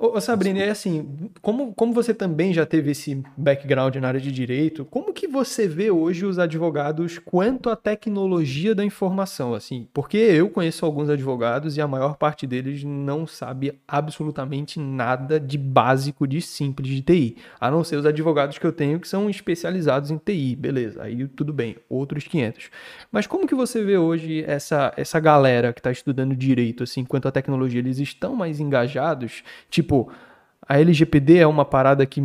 [0.00, 4.30] Ô, Sabrina, é assim, como, como você também já teve esse background na área de
[4.30, 9.88] direito, como que você vê hoje os advogados quanto à tecnologia da informação, assim?
[9.92, 15.58] Porque eu conheço alguns advogados e a maior parte deles não sabe absolutamente nada de
[15.58, 19.28] básico, de simples de TI, a não ser os advogados que eu tenho que são
[19.28, 22.70] especializados em TI, beleza, aí tudo bem, outros 500.
[23.10, 27.26] Mas como que você vê hoje essa, essa galera que está estudando direito, assim, quanto
[27.26, 30.12] à tecnologia, eles estão mais engajados, tipo, Tipo,
[30.60, 32.20] a LGPD é uma parada que,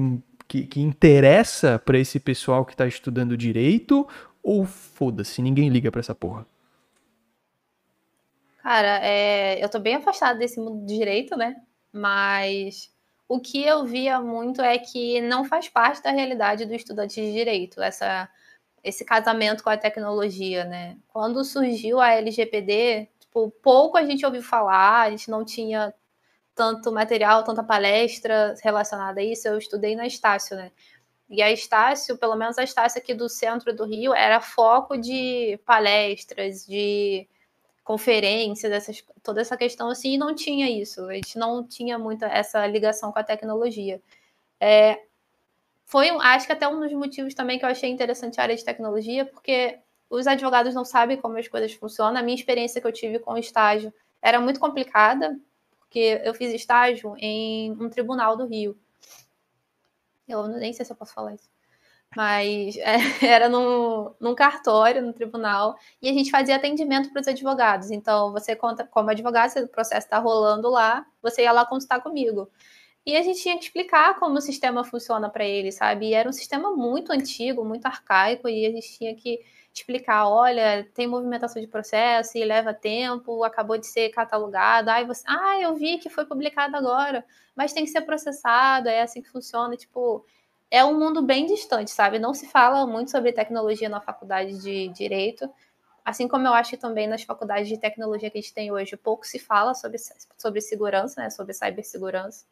[0.50, 4.06] que, que interessa para esse pessoal que está estudando direito
[4.44, 6.46] ou foda-se, ninguém liga para essa porra?
[8.62, 11.56] Cara, é, eu tô bem afastada desse mundo de direito, né?
[11.90, 12.92] Mas
[13.30, 17.32] o que eu via muito é que não faz parte da realidade do estudante de
[17.32, 18.28] direito, essa,
[18.84, 20.98] esse casamento com a tecnologia, né?
[21.08, 25.94] Quando surgiu a LGPD, tipo, pouco a gente ouviu falar, a gente não tinha
[26.56, 30.72] tanto material, tanta palestra relacionada a isso, eu estudei na Estácio, né?
[31.30, 35.60] E a Estácio, pelo menos a Estácio aqui do centro do Rio, era foco de
[35.66, 37.28] palestras, de
[37.84, 41.06] conferências, essas, toda essa questão assim, e não tinha isso.
[41.08, 44.02] A gente não tinha muita essa ligação com a tecnologia.
[44.60, 45.02] É,
[45.86, 48.64] foi, acho que até um dos motivos também que eu achei interessante a área de
[48.64, 52.20] tecnologia, porque os advogados não sabem como as coisas funcionam.
[52.20, 55.38] A minha experiência que eu tive com o estágio era muito complicada,
[55.94, 58.76] porque eu fiz estágio em um tribunal do Rio.
[60.28, 61.48] Eu nem sei se eu posso falar isso.
[62.18, 67.28] Mas é, era no, num cartório, no tribunal, e a gente fazia atendimento para os
[67.28, 67.92] advogados.
[67.92, 72.02] Então, você conta como advogado, se o processo está rolando lá, você ia lá consultar
[72.02, 72.50] comigo.
[73.06, 76.08] E a gente tinha que explicar como o sistema funciona para eles, sabe?
[76.10, 79.42] E era um sistema muito antigo, muito arcaico, e a gente tinha que
[79.74, 85.24] explicar, olha, tem movimentação de processo e leva tempo, acabou de ser catalogado, ai, você,
[85.28, 89.30] ah, eu vi que foi publicado agora, mas tem que ser processado, é assim que
[89.30, 90.26] funciona, tipo,
[90.72, 92.20] é um mundo bem distante, sabe?
[92.20, 95.50] Não se fala muito sobre tecnologia na faculdade de direito.
[96.06, 98.98] Assim como eu acho que também nas faculdades de tecnologia que a gente tem hoje,
[98.98, 99.98] pouco se fala sobre,
[100.38, 102.46] sobre segurança, né, sobre cibersegurança.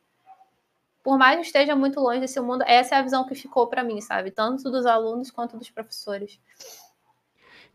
[1.03, 3.83] Por mais que esteja muito longe desse mundo, essa é a visão que ficou para
[3.83, 4.31] mim, sabe?
[4.31, 6.39] Tanto dos alunos quanto dos professores.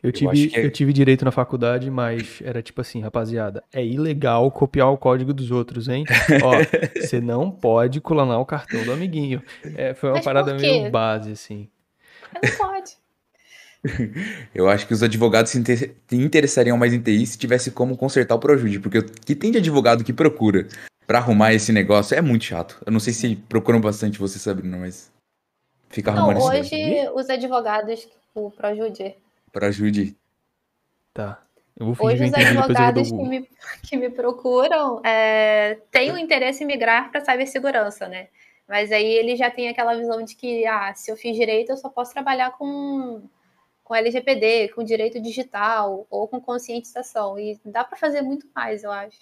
[0.02, 0.66] Eu tive, eu, é...
[0.66, 5.32] eu tive direito na faculdade, mas era tipo assim, rapaziada, é ilegal copiar o código
[5.32, 6.04] dos outros, hein?
[6.42, 6.52] Ó,
[7.00, 9.42] você não pode clonar o cartão do amiguinho.
[9.74, 11.68] É, foi uma mas parada meio base, assim.
[12.32, 12.92] Não pode.
[14.54, 15.62] Eu acho que os advogados se
[16.12, 19.58] interessariam mais em TI se tivesse como consertar o Projude, porque o que tem de
[19.58, 20.66] advogado que procura
[21.06, 22.82] para arrumar esse negócio é muito chato.
[22.84, 25.12] Eu não sei se procuram bastante você, Sabrina, mas
[25.88, 29.14] fica arrumando não, hoje os advogados, o Projude,
[29.52, 30.14] para ajude.
[31.14, 31.42] Tá.
[31.78, 33.48] Hoje os advogados que me,
[33.82, 38.28] que me procuram é, têm o interesse em migrar para cibersegurança, né?
[38.68, 41.76] Mas aí ele já tem aquela visão de que, ah, se eu fiz direito, eu
[41.76, 43.22] só posso trabalhar com,
[43.84, 47.38] com LGPD, com direito digital ou com conscientização.
[47.38, 49.18] E dá para fazer muito mais, eu acho.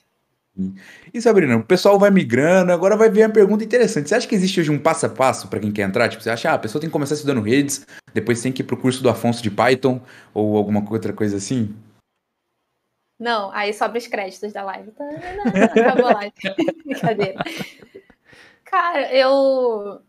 [1.12, 4.08] E Sabrina, o pessoal vai migrando, agora vai ver uma pergunta interessante.
[4.08, 6.08] Você acha que existe hoje um passo a passo para quem quer entrar?
[6.08, 8.64] Tipo, você acha, ah, a pessoa tem que começar estudando redes, depois tem que ir
[8.64, 10.00] pro curso do Afonso de Python
[10.32, 11.74] ou alguma outra coisa assim?
[13.18, 14.92] Não, aí sobra os créditos da live.
[14.92, 15.04] Tá,
[15.74, 16.34] acabou a live.
[16.84, 17.42] Brincadeira.
[18.64, 20.00] Cara, eu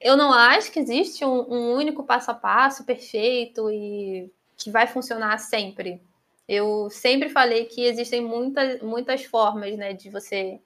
[0.00, 4.86] eu não acho que existe um, um único passo a passo perfeito e que vai
[4.86, 6.00] funcionar sempre.
[6.48, 10.60] Eu sempre falei que existem muitas, muitas formas, né, de você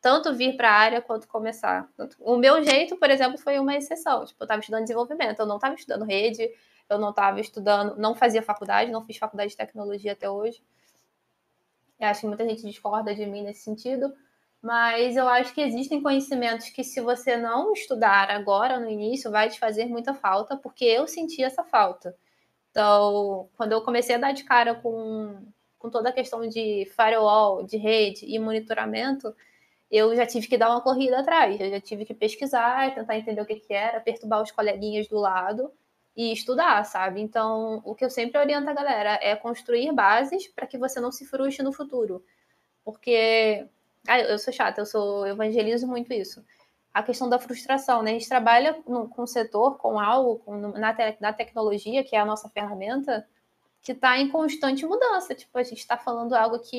[0.00, 1.88] tanto vir para a área quanto começar.
[2.18, 4.24] O meu jeito, por exemplo, foi uma exceção.
[4.24, 6.50] Tipo, eu estava estudando desenvolvimento, eu não estava estudando rede,
[6.88, 10.62] eu não estava estudando, não fazia faculdade, não fiz faculdade de tecnologia até hoje.
[12.00, 14.12] Eu acho que muita gente discorda de mim nesse sentido,
[14.60, 19.48] mas eu acho que existem conhecimentos que, se você não estudar agora, no início, vai
[19.48, 22.16] te fazer muita falta, porque eu senti essa falta.
[22.72, 25.36] Então, quando eu comecei a dar de cara com,
[25.78, 29.34] com toda a questão de firewall, de rede e monitoramento,
[29.90, 33.42] eu já tive que dar uma corrida atrás, eu já tive que pesquisar, tentar entender
[33.42, 35.70] o que, que era, perturbar os coleguinhas do lado
[36.16, 37.20] e estudar, sabe?
[37.20, 41.12] Então, o que eu sempre oriento a galera é construir bases para que você não
[41.12, 42.24] se frustre no futuro.
[42.84, 43.66] Porque
[44.08, 46.42] ah, eu sou chata, eu sou eu evangelizo muito isso
[46.92, 48.10] a questão da frustração, né?
[48.10, 52.14] A gente trabalha no, com o setor, com algo, com, na, te, na tecnologia, que
[52.14, 53.26] é a nossa ferramenta,
[53.80, 55.34] que está em constante mudança.
[55.34, 56.76] Tipo, a gente está falando algo aqui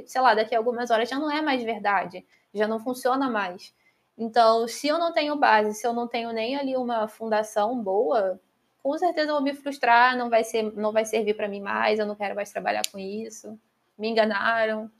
[0.00, 3.30] e, sei lá, daqui a algumas horas já não é mais verdade, já não funciona
[3.30, 3.72] mais.
[4.18, 8.40] Então, se eu não tenho base, se eu não tenho nem ali uma fundação boa,
[8.82, 11.98] com certeza eu vou me frustrar, não vai ser, não vai servir para mim mais,
[11.98, 13.58] eu não quero mais trabalhar com isso.
[13.96, 14.90] Me enganaram.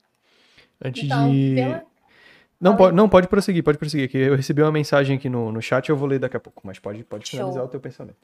[0.83, 1.85] Antes então, de pela...
[2.65, 4.09] Não pode, não, pode prosseguir, pode prosseguir.
[4.09, 6.61] Que eu recebi uma mensagem aqui no, no chat eu vou ler daqui a pouco,
[6.65, 7.65] mas pode, pode finalizar Show.
[7.65, 8.17] o teu pensamento.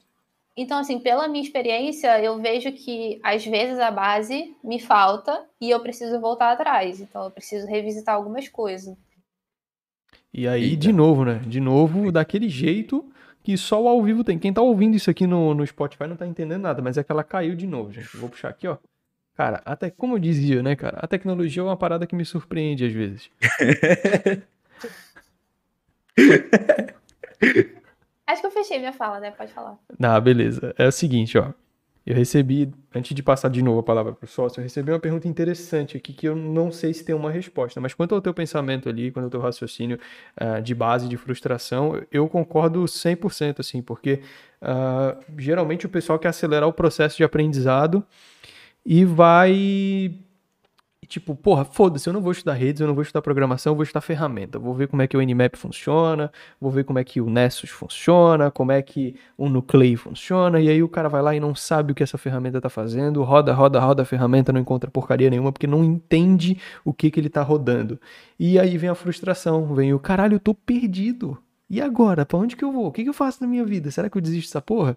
[0.56, 5.70] Então, assim, pela minha experiência, eu vejo que às vezes a base me falta e
[5.70, 7.00] eu preciso voltar atrás.
[7.00, 8.94] Então, eu preciso revisitar algumas coisas.
[10.34, 10.76] E aí, Eita.
[10.76, 11.40] de novo, né?
[11.46, 13.04] De novo, daquele jeito
[13.42, 14.38] que só o ao vivo tem.
[14.38, 17.10] Quem tá ouvindo isso aqui no, no Spotify não tá entendendo nada, mas é que
[17.10, 18.16] ela caiu de novo, gente.
[18.16, 18.76] vou puxar aqui, ó.
[19.34, 20.98] Cara, até como eu dizia, né, cara?
[21.00, 23.30] A tecnologia é uma parada que me surpreende às vezes.
[28.26, 29.30] Acho que eu fechei minha fala, né?
[29.30, 29.78] Pode falar.
[29.98, 30.74] Não, beleza.
[30.78, 31.52] É o seguinte, ó.
[32.04, 34.98] Eu recebi, antes de passar de novo a palavra para o sócio, eu recebi uma
[34.98, 38.34] pergunta interessante aqui que eu não sei se tem uma resposta, mas quanto ao teu
[38.34, 40.00] pensamento ali, quanto ao teu raciocínio
[40.40, 44.20] uh, de base de frustração, eu concordo 100%, assim, porque
[44.60, 48.04] uh, geralmente o pessoal quer acelerar o processo de aprendizado
[48.84, 50.14] e vai.
[51.08, 53.82] Tipo, porra, foda-se, eu não vou estudar redes, eu não vou estudar programação, eu vou
[53.82, 54.58] estudar ferramenta.
[54.58, 57.68] vou ver como é que o Nmap funciona, vou ver como é que o Nessus
[57.68, 61.54] funciona, como é que o Nuclei funciona, e aí o cara vai lá e não
[61.54, 65.28] sabe o que essa ferramenta tá fazendo, roda, roda, roda a ferramenta, não encontra porcaria
[65.28, 68.00] nenhuma, porque não entende o que que ele tá rodando.
[68.38, 71.36] E aí vem a frustração, vem o caralho, eu tô perdido.
[71.72, 72.26] E agora?
[72.26, 72.88] Para onde que eu vou?
[72.88, 73.90] O que, que eu faço na minha vida?
[73.90, 74.94] Será que eu desisto dessa porra?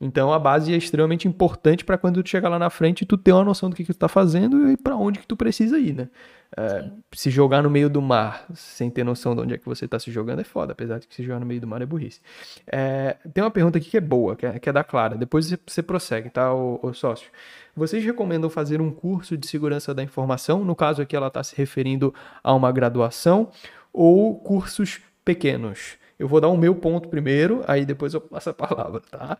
[0.00, 3.32] Então a base é extremamente importante para quando tu chegar lá na frente tu ter
[3.32, 5.92] uma noção do que, que tu tá fazendo e para onde que tu precisa ir,
[5.92, 6.08] né?
[6.56, 9.88] É, se jogar no meio do mar sem ter noção de onde é que você
[9.88, 11.86] tá se jogando é foda, apesar de que se jogar no meio do mar é
[11.86, 12.20] burrice.
[12.68, 15.16] É, tem uma pergunta aqui que é boa, que é, que é da Clara.
[15.16, 17.28] Depois você, você prossegue, tá, o, o sócio?
[17.74, 20.64] Vocês recomendam fazer um curso de segurança da informação?
[20.64, 22.14] No caso aqui ela está se referindo
[22.44, 23.50] a uma graduação
[23.92, 26.00] ou cursos pequenos?
[26.22, 29.36] Eu vou dar o meu ponto primeiro, aí depois eu passo a palavra, tá?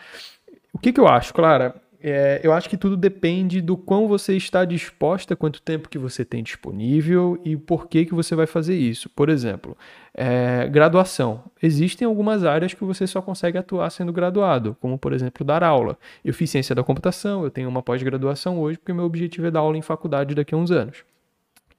[0.72, 1.74] O que, que eu acho, Clara?
[2.02, 6.24] é, eu acho que tudo depende do quão você está disposta, quanto tempo que você
[6.24, 9.08] tem disponível e por que, que você vai fazer isso.
[9.08, 9.76] Por exemplo,
[10.12, 11.44] é, graduação.
[11.62, 15.96] Existem algumas áreas que você só consegue atuar sendo graduado, como por exemplo dar aula.
[16.24, 19.60] Eu fiz ciência da computação, eu tenho uma pós-graduação hoje porque meu objetivo é dar
[19.60, 21.04] aula em faculdade daqui a uns anos.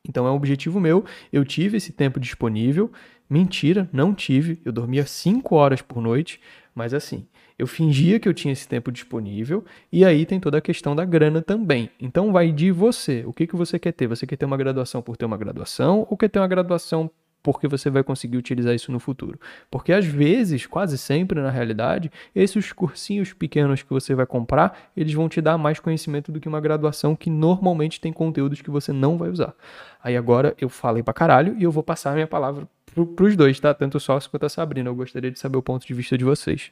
[0.08, 2.92] Então é um objetivo meu, eu tive esse tempo disponível.
[3.30, 4.60] Mentira, não tive.
[4.64, 6.40] Eu dormia 5 horas por noite,
[6.76, 7.26] mas assim,
[7.58, 11.06] eu fingia que eu tinha esse tempo disponível, e aí tem toda a questão da
[11.06, 11.90] grana também.
[12.00, 13.24] Então vai de você.
[13.26, 14.08] O que, que você quer ter?
[14.08, 17.10] Você quer ter uma graduação por ter uma graduação, ou quer ter uma graduação
[17.44, 19.38] porque você vai conseguir utilizar isso no futuro.
[19.70, 25.14] Porque às vezes, quase sempre na realidade, esses cursinhos pequenos que você vai comprar, eles
[25.14, 28.94] vão te dar mais conhecimento do que uma graduação que normalmente tem conteúdos que você
[28.94, 29.54] não vai usar.
[30.02, 33.36] Aí agora eu falei pra caralho e eu vou passar a minha palavra pro, pros
[33.36, 33.74] dois, tá?
[33.74, 34.90] Tanto o Sócio quanto a Sabrina.
[34.90, 36.72] Eu gostaria de saber o ponto de vista de vocês.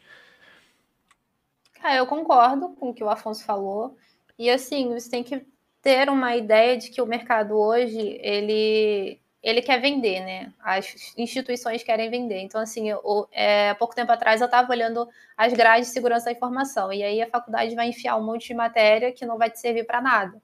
[1.84, 3.98] Ah, eu concordo com o que o Afonso falou.
[4.38, 5.46] E assim, você tem que
[5.82, 10.54] ter uma ideia de que o mercado hoje, ele, ele quer vender, né?
[10.60, 12.40] As instituições querem vender.
[12.42, 16.32] Então, assim, eu, é, pouco tempo atrás eu estava olhando as grades de segurança da
[16.32, 16.94] informação.
[16.94, 19.86] E aí a faculdade vai enfiar um monte de matéria que não vai te servir
[19.86, 20.42] para nada.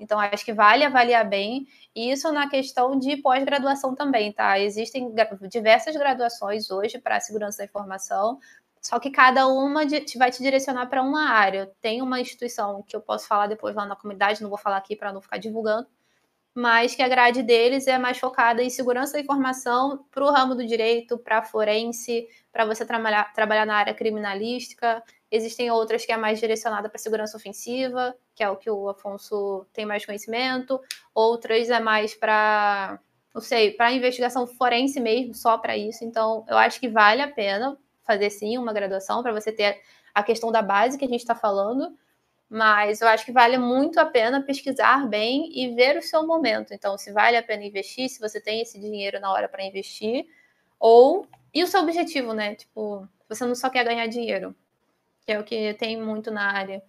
[0.00, 1.66] Então, acho que vale avaliar bem.
[1.94, 4.58] E isso na questão de pós-graduação também, tá?
[4.58, 5.14] Existem
[5.48, 8.38] diversas graduações hoje para segurança da informação,
[8.80, 9.82] só que cada uma
[10.16, 11.70] vai te direcionar para uma área.
[11.80, 14.96] Tem uma instituição que eu posso falar depois lá na comunidade, não vou falar aqui
[14.96, 15.86] para não ficar divulgando,
[16.54, 20.54] mas que a grade deles é mais focada em segurança da informação para o ramo
[20.54, 25.02] do direito, para forense, para você trabalhar, trabalhar na área criminalística.
[25.30, 29.66] Existem outras que é mais direcionada para segurança ofensiva, que é o que o Afonso
[29.70, 30.80] tem mais conhecimento.
[31.14, 32.98] Outras é mais para,
[33.34, 36.06] não sei, para investigação forense mesmo, só para isso.
[36.06, 39.82] Então, eu acho que vale a pena fazer sim uma graduação para você ter
[40.14, 41.94] a questão da base que a gente está falando,
[42.48, 46.72] mas eu acho que vale muito a pena pesquisar bem e ver o seu momento.
[46.72, 50.26] Então, se vale a pena investir, se você tem esse dinheiro na hora para investir,
[50.78, 52.54] ou e o seu objetivo, né?
[52.54, 54.56] Tipo, você não só quer ganhar dinheiro,
[55.26, 56.82] que é o que tem muito na área.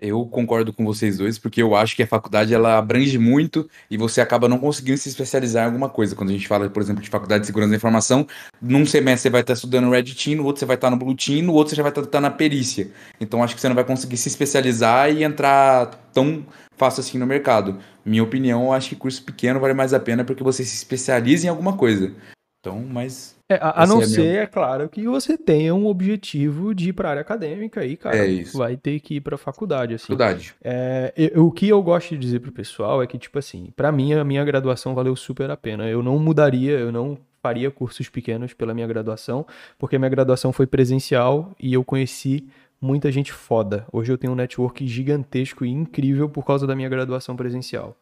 [0.00, 3.96] Eu concordo com vocês dois, porque eu acho que a faculdade ela abrange muito e
[3.96, 6.16] você acaba não conseguindo se especializar em alguma coisa.
[6.16, 8.26] Quando a gente fala, por exemplo, de faculdade de segurança da informação,
[8.60, 11.14] num semestre você vai estar estudando Red Team, no outro você vai estar no Blue
[11.14, 12.90] Team, no outro você já vai estar na perícia.
[13.20, 16.44] Então acho que você não vai conseguir se especializar e entrar tão
[16.76, 17.78] fácil assim no mercado.
[18.04, 21.46] Minha opinião, eu acho que curso pequeno vale mais a pena porque você se especializa
[21.46, 22.12] em alguma coisa.
[22.60, 23.33] Então, mas.
[23.48, 26.92] É, a, a não é ser, é claro, que você tenha um objetivo de ir
[26.94, 28.16] para a área acadêmica aí, cara.
[28.16, 28.42] É.
[28.54, 30.06] Vai ter que ir para a faculdade, assim.
[30.06, 30.54] Faculdade.
[30.64, 33.92] É, eu, o que eu gosto de dizer pro pessoal é que, tipo assim, para
[33.92, 35.86] mim, a minha graduação valeu super a pena.
[35.88, 39.46] Eu não mudaria, eu não faria cursos pequenos pela minha graduação,
[39.78, 42.48] porque a minha graduação foi presencial e eu conheci
[42.80, 43.84] muita gente foda.
[43.92, 47.94] Hoje eu tenho um network gigantesco e incrível por causa da minha graduação presencial.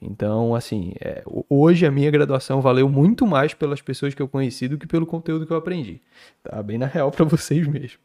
[0.00, 4.68] Então, assim, é, hoje a minha graduação valeu muito mais pelas pessoas que eu conheci
[4.68, 6.00] do que pelo conteúdo que eu aprendi.
[6.42, 7.98] Tá bem na real para vocês mesmo.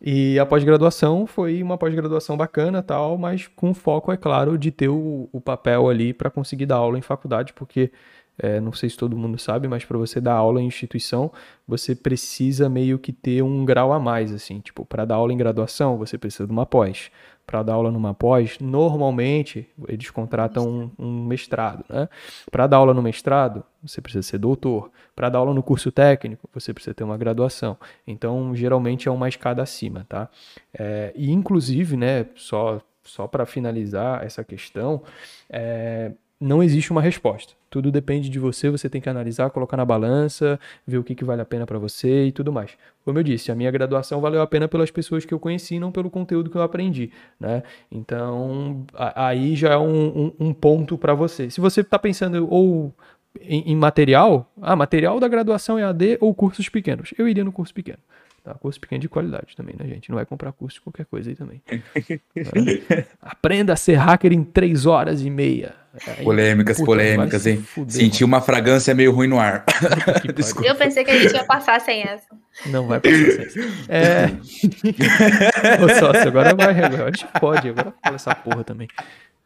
[0.00, 4.88] E a pós-graduação foi uma pós-graduação bacana, tal, mas com foco, é claro, de ter
[4.88, 7.90] o, o papel ali para conseguir dar aula em faculdade, porque
[8.38, 11.30] é, não sei se todo mundo sabe, mas para você dar aula em instituição,
[11.66, 15.36] você precisa meio que ter um grau a mais, assim, tipo, para dar aula em
[15.36, 17.10] graduação, você precisa de uma pós
[17.46, 21.84] para dar aula numa pós, normalmente eles contratam um, um mestrado.
[21.88, 22.08] Né?
[22.50, 24.90] Para dar aula no mestrado, você precisa ser doutor.
[25.14, 27.76] Para dar aula no curso técnico, você precisa ter uma graduação.
[28.06, 30.06] Então, geralmente é uma escada acima.
[30.08, 30.28] Tá?
[30.72, 35.02] É, e, inclusive, né, só, só para finalizar essa questão,
[35.50, 37.54] é, não existe uma resposta.
[37.70, 41.24] Tudo depende de você, você tem que analisar, colocar na balança, ver o que, que
[41.24, 42.72] vale a pena para você e tudo mais.
[43.04, 45.90] Como eu disse, a minha graduação valeu a pena pelas pessoas que eu conheci, não
[45.90, 47.62] pelo conteúdo que eu aprendi, né?
[47.90, 51.50] Então, aí já é um, um, um ponto para você.
[51.50, 52.94] Se você está pensando ou
[53.40, 57.52] em, em, material, ah, material da graduação é AD ou cursos pequenos, eu iria no
[57.52, 57.98] curso pequeno.
[58.44, 58.52] Tá?
[58.52, 60.10] Curso pequeno de qualidade também, né, gente?
[60.10, 61.62] Não vai comprar curso de qualquer coisa aí também.
[63.18, 65.74] Aprenda a ser hacker em 3 horas e meia.
[66.06, 67.62] Aí, polêmicas, puta, polêmicas, hein?
[67.62, 69.64] Fuder, Senti uma fragrância meio ruim no ar.
[70.62, 72.26] Eu pensei que a gente ia passar sem essa.
[72.66, 73.60] Não vai passar sem essa.
[73.88, 74.26] É.
[75.82, 78.88] Ô, sócio, agora vai, agora a gente pode, agora fala essa porra também.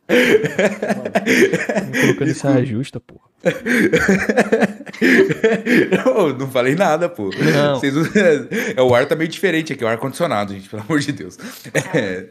[0.08, 3.28] Mano, colocando isso justa, porra.
[6.04, 7.30] não, não falei nada, pô.
[7.30, 7.78] Não.
[7.78, 7.94] Vocês,
[8.76, 11.36] é, o ar tá meio diferente aqui, o ar condicionado, gente, pelo amor de Deus.
[11.94, 12.26] É.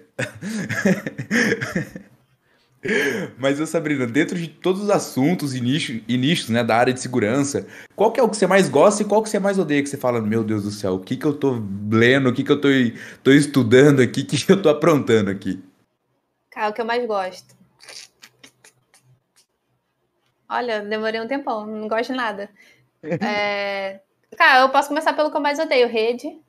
[3.37, 6.99] Mas, Sabrina, dentro de todos os assuntos e nichos, e nichos né, da área de
[6.99, 9.83] segurança, qual que é o que você mais gosta e qual que você mais odeia?
[9.83, 11.61] Que você fala, meu Deus do céu, o que que eu tô
[11.91, 12.69] lendo, o que que eu tô,
[13.23, 15.59] tô estudando aqui, o que que eu tô aprontando aqui?
[16.51, 17.56] Cara, o que eu mais gosto.
[20.49, 22.49] Olha, demorei um tempão, não gosto de nada.
[23.03, 23.99] É...
[24.35, 26.39] Cara, eu posso começar pelo que eu mais odeio, rede.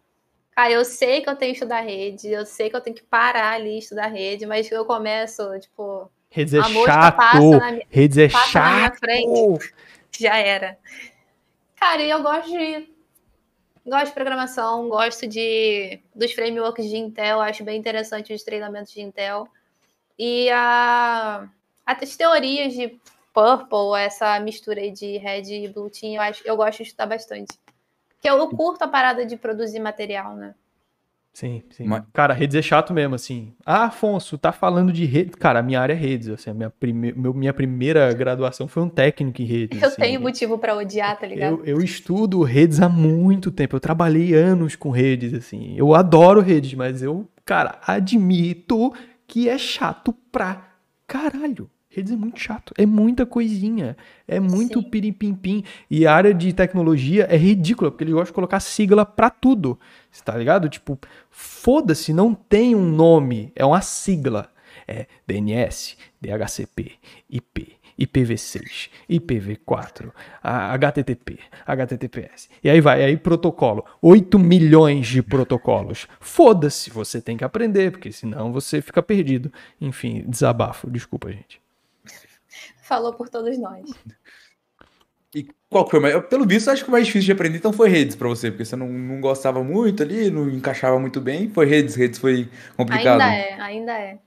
[0.53, 3.03] Cara, eu sei que eu tenho que estudar rede, eu sei que eu tenho que
[3.03, 7.59] parar ali e estudar rede, mas eu começo, tipo, Redes é chato.
[7.89, 8.99] Redes é chato.
[8.99, 9.75] Frente,
[10.19, 10.79] já era.
[11.77, 12.89] Cara, eu gosto de
[13.87, 19.01] gosto de programação, gosto de dos frameworks de Intel, acho bem interessante os treinamentos de
[19.01, 19.49] Intel.
[20.19, 21.49] E a,
[21.87, 22.99] as teorias de
[23.39, 27.07] Purple, essa mistura aí de Red e Blue Team, eu, acho, eu gosto de estudar
[27.07, 27.57] bastante.
[28.09, 30.57] Porque eu curto a parada de produzir material, né?
[31.33, 31.85] Sim, sim.
[31.85, 32.03] Mas...
[32.13, 33.55] Cara, redes é chato mesmo, assim.
[33.65, 35.37] Ah, Afonso, tá falando de redes.
[35.37, 36.29] Cara, a minha área é redes.
[36.29, 37.13] Assim, a minha, prime...
[37.13, 39.81] Meu, minha primeira graduação foi um técnico em redes.
[39.81, 40.03] Eu assim.
[40.03, 41.61] tenho motivo para odiar, tá ligado?
[41.65, 43.77] Eu, eu estudo redes há muito tempo.
[43.77, 45.77] Eu trabalhei anos com redes, assim.
[45.77, 48.93] Eu adoro redes, mas eu, cara, admito
[49.29, 50.73] que é chato pra
[51.07, 51.71] caralho.
[51.91, 55.65] Redes é muito chato, é muita coisinha, é muito piripimpim.
[55.91, 59.79] E a área de tecnologia é ridícula, porque eles gostam de colocar sigla pra tudo,
[60.23, 60.69] tá ligado?
[60.69, 60.99] Tipo,
[61.31, 64.51] foda-se, não tem um nome, é uma sigla.
[64.87, 66.93] É DNS, DHCP,
[67.29, 70.11] IP, IPv6, IPv4,
[70.43, 72.49] HTTP, HTTPS.
[72.63, 73.85] E aí vai, aí protocolo.
[74.01, 76.07] 8 milhões de protocolos.
[76.21, 79.53] Foda-se, você tem que aprender, porque senão você fica perdido.
[79.79, 81.61] Enfim, desabafo, desculpa, gente
[82.89, 83.89] falou por todos nós.
[85.35, 86.27] E qual foi mais?
[86.27, 88.65] Pelo visto, acho que o mais difícil de aprender então foi redes para você, porque
[88.65, 91.51] você não, não gostava muito ali, não encaixava muito bem.
[91.51, 93.21] Foi redes, redes foi complicado.
[93.21, 94.19] Ainda é, ainda é.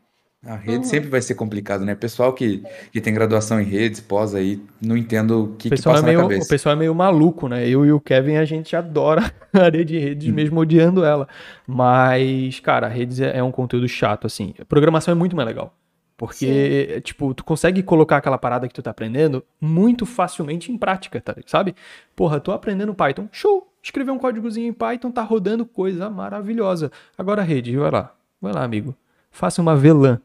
[0.44, 0.84] A rede uhum.
[0.84, 1.94] sempre vai ser complicado, né?
[1.94, 6.00] Pessoal que, que tem graduação em redes, pós aí, não entendo o que, que passa
[6.00, 6.46] é meio, na cabeça.
[6.46, 7.68] O pessoal é meio maluco, né?
[7.68, 10.34] Eu e o Kevin, a gente adora a área de redes, uhum.
[10.34, 11.28] mesmo odiando ela.
[11.68, 14.56] Mas, cara, redes é, é um conteúdo chato, assim.
[14.60, 15.76] A programação é muito mais legal.
[16.22, 17.02] Porque, Sim.
[17.02, 21.36] tipo, tu consegue colocar aquela parada que tu tá aprendendo muito facilmente em prática, tá,
[21.48, 21.76] sabe?
[22.16, 23.68] Porra, tô aprendendo Python, show!
[23.82, 26.92] Escrever um códigozinho em Python tá rodando coisa maravilhosa.
[27.18, 28.14] Agora, rede, vai lá.
[28.40, 28.96] Vai lá, amigo.
[29.32, 30.22] Faça uma VLAN.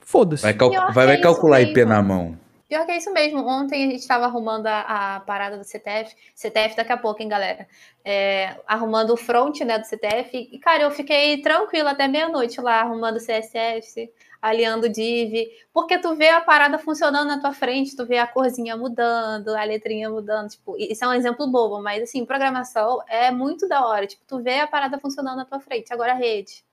[0.00, 0.42] Foda-se.
[0.42, 2.36] Vai, cal vai, vai é calcular IP na mão.
[2.68, 3.46] Pior que é isso mesmo.
[3.46, 4.80] Ontem a gente estava arrumando a,
[5.16, 6.12] a, parada do CTF.
[6.34, 7.68] CTF daqui a pouco, hein, galera?
[8.04, 10.48] É, arrumando o front né, do CTF.
[10.50, 14.10] E, cara, eu fiquei tranquila até meia-noite lá, arrumando CSS,
[14.40, 18.76] aliando div, porque tu vê a parada funcionando na tua frente, tu vê a corzinha
[18.76, 23.68] mudando, a letrinha mudando, tipo, isso é um exemplo bobo, mas assim, programação é muito
[23.68, 26.64] da hora, tipo, tu vê a parada funcionando na tua frente, agora a rede.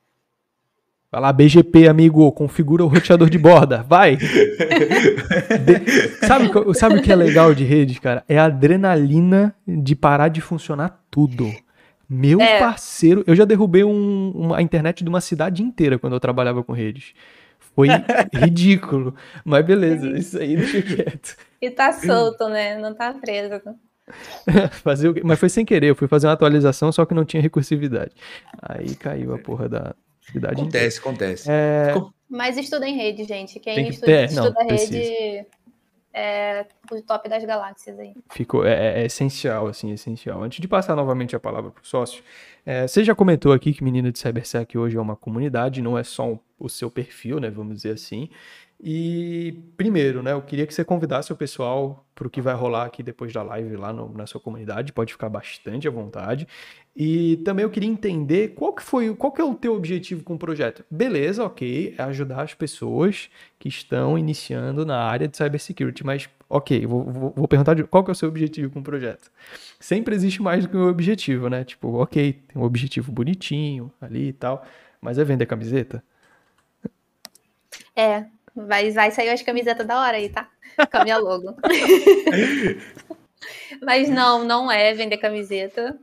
[1.09, 4.17] Vai lá, BGP, amigo, configura o roteador de borda, vai!
[4.19, 4.25] de...
[6.27, 8.25] sabe, sabe o que é legal de rede, cara?
[8.27, 11.49] É a adrenalina de parar de funcionar tudo.
[12.09, 12.59] Meu é.
[12.59, 16.63] parceiro, eu já derrubei um, uma, a internet de uma cidade inteira quando eu trabalhava
[16.63, 17.13] com redes.
[17.77, 17.89] Foi
[18.33, 19.15] ridículo.
[19.45, 21.37] Mas beleza, isso aí deixa quieto.
[21.61, 22.75] E tá solto, né?
[22.79, 23.61] Não tá preso.
[24.81, 25.15] fazer o...
[25.23, 28.15] Mas foi sem querer, eu fui fazer uma atualização, só que não tinha recursividade.
[28.63, 30.59] Aí caiu a porra da cidade.
[30.59, 30.99] Acontece, inteira.
[30.99, 31.51] acontece.
[31.51, 31.93] É...
[32.27, 33.59] Mas estuda em rede, gente.
[33.59, 34.25] Quem estuda, ter...
[34.25, 35.45] estuda não, rede
[36.17, 38.13] é o top das galáxias aí.
[38.31, 40.41] Ficou, é, é, essencial, assim, essencial.
[40.41, 42.23] Antes de passar novamente a palavra pro sócio,
[42.65, 46.03] é, você já comentou aqui que Menina de Cybersec hoje é uma comunidade, não é
[46.03, 48.29] só um o seu perfil, né, vamos dizer assim.
[48.79, 52.85] E primeiro, né, eu queria que você convidasse o pessoal para o que vai rolar
[52.85, 56.47] aqui depois da live lá no, na sua comunidade, pode ficar bastante à vontade.
[56.95, 60.35] E também eu queria entender qual que foi, qual que é o teu objetivo com
[60.35, 60.83] o projeto.
[60.89, 66.85] Beleza, ok, é ajudar as pessoas que estão iniciando na área de cybersecurity, mas ok,
[66.85, 69.31] vou, vou, vou perguntar de, qual que é o seu objetivo com o projeto.
[69.79, 71.63] Sempre existe mais do que um objetivo, né?
[71.63, 74.63] Tipo, ok, tem um objetivo bonitinho ali e tal,
[75.01, 76.03] mas é vender camiseta?
[77.95, 78.25] É,
[78.65, 80.49] vai, vai sair as camisetas da hora aí, tá?
[80.91, 81.55] Com a minha logo.
[83.81, 85.97] Mas não, não é vender camiseta.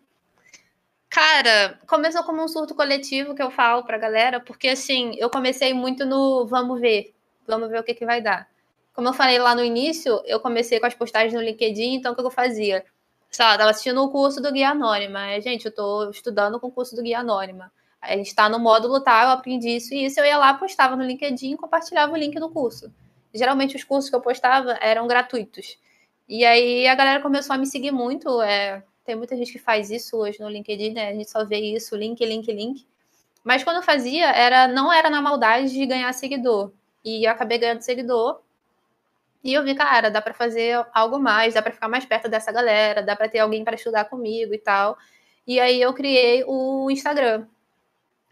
[1.09, 5.72] Cara, começou como um surto coletivo que eu falo pra galera, porque assim, eu comecei
[5.72, 7.14] muito no vamos ver,
[7.46, 8.48] vamos ver o que, que vai dar.
[8.92, 12.16] Como eu falei lá no início, eu comecei com as postagens no LinkedIn, então o
[12.16, 12.84] que eu fazia?
[13.30, 15.40] Sei lá, tava assistindo o curso do Guia Anônima.
[15.40, 17.72] Gente, eu tô estudando com o curso do Guia Anônima.
[18.05, 20.20] A gente está no módulo tal, eu aprendi isso e isso.
[20.20, 22.92] Eu ia lá, postava no LinkedIn e compartilhava o link no curso.
[23.32, 25.78] Geralmente os cursos que eu postava eram gratuitos.
[26.28, 28.40] E aí a galera começou a me seguir muito.
[28.42, 31.09] É, tem muita gente que faz isso hoje no LinkedIn, né?
[31.09, 32.86] A gente só vê isso, link, link, link.
[33.42, 36.72] Mas quando eu fazia, era, não era na maldade de ganhar seguidor.
[37.05, 38.40] E eu acabei ganhando seguidor.
[39.42, 42.50] E eu vi, cara, dá para fazer algo mais, dá para ficar mais perto dessa
[42.50, 44.96] galera, dá para ter alguém para estudar comigo e tal.
[45.46, 47.46] E aí eu criei o Instagram.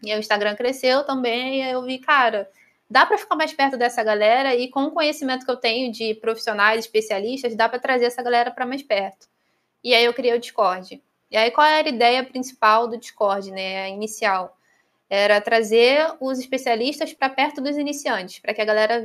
[0.03, 2.49] E aí o Instagram cresceu também, e aí eu vi, cara,
[2.89, 6.13] dá para ficar mais perto dessa galera e com o conhecimento que eu tenho de
[6.15, 9.27] profissionais, especialistas, dá para trazer essa galera para mais perto.
[9.83, 11.01] E aí eu criei o Discord.
[11.31, 14.57] E aí qual era a ideia principal do Discord, né, a inicial?
[15.09, 18.99] Era trazer os especialistas para perto dos iniciantes, para que a galera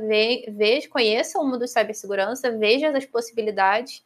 [0.51, 4.03] veja, conheça o mundo de cibersegurança, veja as possibilidades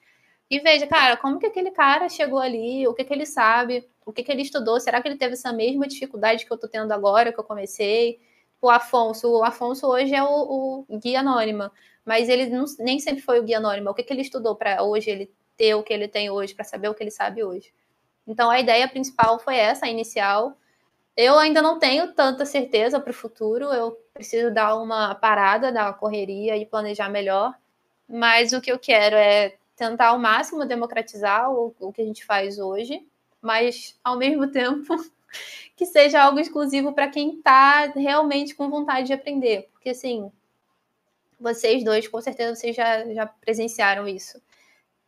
[0.53, 4.13] e veja, cara, como que aquele cara chegou ali, o que, que ele sabe, o
[4.13, 6.91] que, que ele estudou, será que ele teve essa mesma dificuldade que eu estou tendo
[6.91, 8.19] agora, que eu comecei?
[8.61, 11.71] O Afonso, o Afonso hoje é o, o guia anônima,
[12.05, 13.89] mas ele não, nem sempre foi o guia anônima.
[13.89, 16.63] O que, que ele estudou para hoje ele ter o que ele tem hoje, para
[16.63, 17.73] saber o que ele sabe hoje?
[18.27, 20.55] Então a ideia principal foi essa, a inicial,
[21.17, 25.91] eu ainda não tenho tanta certeza para o futuro, eu preciso dar uma parada da
[25.93, 27.55] correria e planejar melhor,
[28.07, 32.25] mas o que eu quero é tentar ao máximo democratizar o, o que a gente
[32.25, 33.05] faz hoje,
[33.41, 34.95] mas ao mesmo tempo
[35.75, 40.31] que seja algo exclusivo para quem está realmente com vontade de aprender, porque assim,
[41.39, 44.41] vocês dois, com certeza vocês já, já presenciaram isso.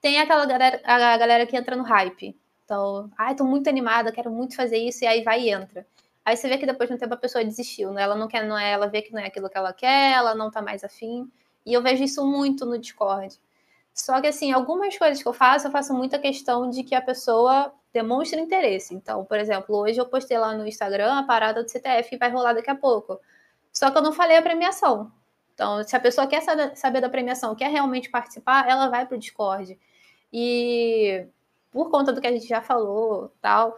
[0.02, 2.38] Tem aquela galera, a galera que entra no hype.
[2.64, 5.86] Então, ai, ah, tô muito animada, quero muito fazer isso, e aí vai e entra.
[6.26, 8.02] Aí você vê que depois de um tempo a pessoa desistiu, né?
[8.02, 10.34] Ela não quer, não é, ela vê que não é aquilo que ela quer, ela
[10.34, 11.32] não tá mais afim.
[11.64, 13.40] E eu vejo isso muito no Discord.
[13.96, 17.02] Só que assim, algumas coisas que eu faço, eu faço muita questão de que a
[17.02, 18.94] pessoa demonstre interesse.
[18.94, 22.30] Então, por exemplo, hoje eu postei lá no Instagram a parada do CTF que vai
[22.30, 23.18] rolar daqui a pouco.
[23.72, 25.10] Só que eu não falei a premiação.
[25.54, 26.42] Então, se a pessoa quer
[26.76, 29.80] saber da premiação, quer realmente participar, ela vai pro Discord.
[30.32, 31.26] E
[31.72, 33.78] por conta do que a gente já falou, tal,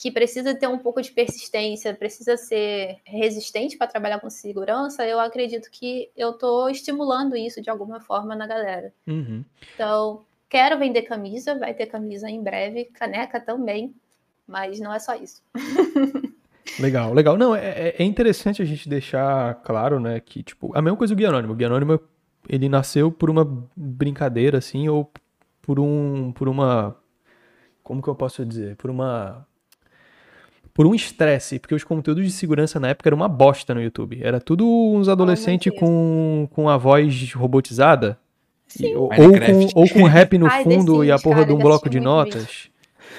[0.00, 5.18] que precisa ter um pouco de persistência, precisa ser resistente para trabalhar com segurança, eu
[5.18, 8.92] acredito que eu estou estimulando isso de alguma forma na galera.
[9.06, 9.44] Uhum.
[9.74, 13.92] Então, quero vender camisa, vai ter camisa em breve, caneca também,
[14.46, 15.42] mas não é só isso.
[16.78, 17.36] Legal, legal.
[17.36, 21.14] Não, é, é, é interessante a gente deixar claro, né, que, tipo, a mesma coisa
[21.14, 21.54] do Guia Anônimo.
[21.54, 21.98] O Guia Anônimo,
[22.46, 25.10] ele nasceu por uma brincadeira, assim, ou
[25.62, 26.94] por um, por uma,
[27.82, 28.76] como que eu posso dizer?
[28.76, 29.47] Por uma
[30.78, 34.20] por um estresse, porque os conteúdos de segurança na época eram uma bosta no YouTube.
[34.22, 38.16] Era tudo uns adolescentes com, com a voz robotizada.
[38.78, 41.52] E, ou, com, ou com rap no Ai, fundo Sims, e a porra cara, de
[41.52, 42.70] um bloco de notas.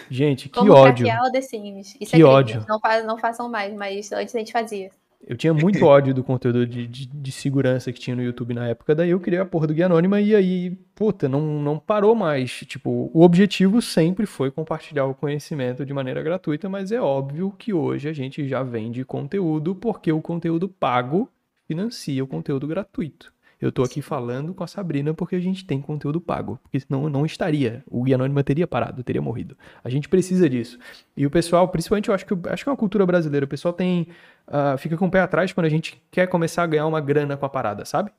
[0.09, 1.05] Gente, que Como ódio.
[1.33, 1.97] The Sims.
[1.99, 2.65] Isso que é ódio.
[2.65, 4.89] Não, não façam mais, mas antes a gente fazia.
[5.25, 8.67] Eu tinha muito ódio do conteúdo de, de, de, segurança que tinha no YouTube na
[8.67, 12.15] época, daí eu criei a porra do Guia Anônima e aí, puta, não, não parou
[12.15, 12.51] mais.
[12.51, 17.73] Tipo, o objetivo sempre foi compartilhar o conhecimento de maneira gratuita, mas é óbvio que
[17.73, 21.29] hoje a gente já vende conteúdo porque o conteúdo pago
[21.67, 23.31] financia o conteúdo gratuito.
[23.61, 26.57] Eu tô aqui falando com a Sabrina porque a gente tem conteúdo pago.
[26.63, 27.83] Porque senão não estaria.
[27.87, 29.57] O Guia Anônima teria parado, teria morrido.
[29.83, 30.79] A gente precisa disso.
[31.15, 33.45] E o pessoal, principalmente, eu acho que, acho que é uma cultura brasileira.
[33.45, 34.07] O pessoal tem.
[34.47, 37.35] Uh, fica com o pé atrás quando a gente quer começar a ganhar uma grana
[37.35, 38.11] com a parada, sabe?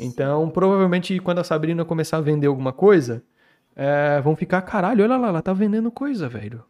[0.00, 3.22] Então, provavelmente, quando a Sabrina começar a vender alguma coisa,
[3.74, 6.62] é, vão ficar, caralho, olha lá, ela tá vendendo coisa, velho.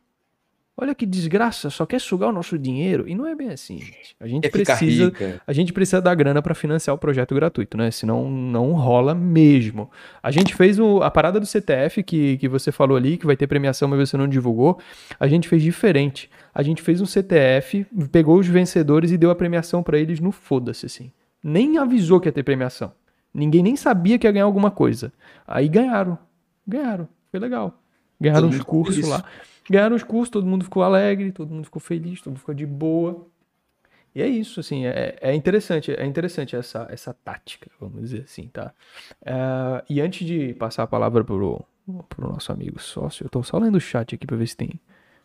[0.78, 3.08] Olha que desgraça, só quer sugar o nosso dinheiro.
[3.08, 4.14] E não é bem assim, gente.
[4.20, 5.10] A gente precisa,
[5.46, 7.90] a gente precisa dar grana para financiar o projeto gratuito, né?
[7.90, 9.90] Senão não rola mesmo.
[10.22, 13.38] A gente fez o, a parada do CTF que, que você falou ali, que vai
[13.38, 14.78] ter premiação, mas você não divulgou.
[15.18, 16.28] A gente fez diferente.
[16.54, 20.30] A gente fez um CTF, pegou os vencedores e deu a premiação para eles no
[20.30, 21.10] foda-se, assim.
[21.42, 22.92] Nem avisou que ia ter premiação.
[23.32, 25.10] Ninguém nem sabia que ia ganhar alguma coisa.
[25.46, 26.18] Aí ganharam.
[26.66, 27.08] Ganharam.
[27.30, 27.80] Foi legal.
[28.20, 29.24] Ganharam os cursos lá.
[29.68, 32.66] Ganharam os cursos, todo mundo ficou alegre, todo mundo ficou feliz, todo mundo ficou de
[32.66, 33.26] boa.
[34.14, 38.48] E é isso, assim, é, é interessante, é interessante essa, essa tática, vamos dizer assim,
[38.48, 38.72] tá?
[39.20, 41.62] Uh, e antes de passar a palavra pro,
[42.08, 44.80] pro nosso amigo sócio, eu tô só lendo o chat aqui pra ver se tem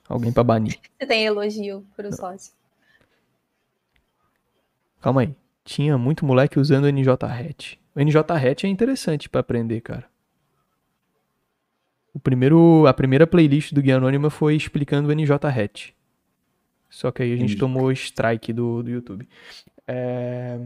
[0.09, 0.77] alguém pra banir.
[0.99, 2.17] Você tem elogio pro Não.
[2.17, 2.53] sócio.
[4.99, 5.35] Calma aí.
[5.63, 7.79] Tinha muito moleque usando o NJ-RET.
[7.95, 10.10] O NJ-RET é interessante para aprender, cara.
[12.23, 15.95] Primeiro, a primeira playlist do Guia Anônima foi explicando o NJ-RET.
[16.89, 19.27] Só que aí a gente tomou strike do, do YouTube.
[19.87, 20.59] É...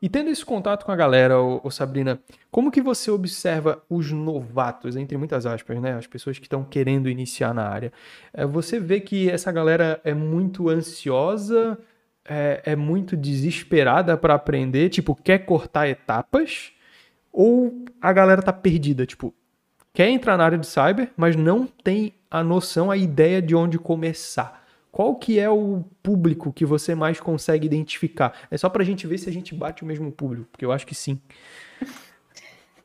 [0.00, 4.12] E tendo esse contato com a galera, ô, ô, Sabrina, como que você observa os
[4.12, 5.94] novatos, entre muitas aspas, né?
[5.94, 7.90] As pessoas que estão querendo iniciar na área.
[8.32, 11.78] É, você vê que essa galera é muito ansiosa,
[12.22, 16.72] é, é muito desesperada para aprender, tipo, quer cortar etapas?
[17.32, 19.34] Ou a galera tá perdida, tipo,
[19.94, 23.78] quer entrar na área de cyber, mas não tem a noção, a ideia de onde
[23.78, 24.62] começar.
[24.90, 28.32] qual que é o público que você mais consegue identificar?
[28.48, 30.86] É só pra gente ver se a gente bate o mesmo público, porque eu acho
[30.86, 31.20] que sim.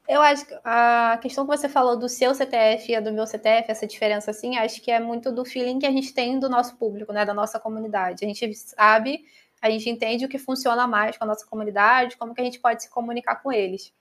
[0.08, 3.70] Eu acho que a questão que você falou do seu CTF e do meu CTF,
[3.70, 6.76] essa diferença assim, acho que é muito do feeling que a gente tem do nosso
[6.78, 8.26] público, né, da nossa comunidade.
[8.26, 9.24] A gente sabe,
[9.62, 12.60] a gente entende o que funciona mais com a nossa comunidade, como que a gente
[12.60, 13.94] pode se comunicar com eles.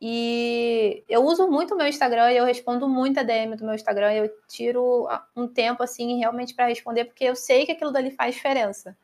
[0.00, 4.12] E eu uso muito o meu Instagram, eu respondo muito a DM do meu Instagram,
[4.12, 8.36] eu tiro um tempo assim realmente para responder, porque eu sei que aquilo dali faz
[8.36, 8.96] diferença.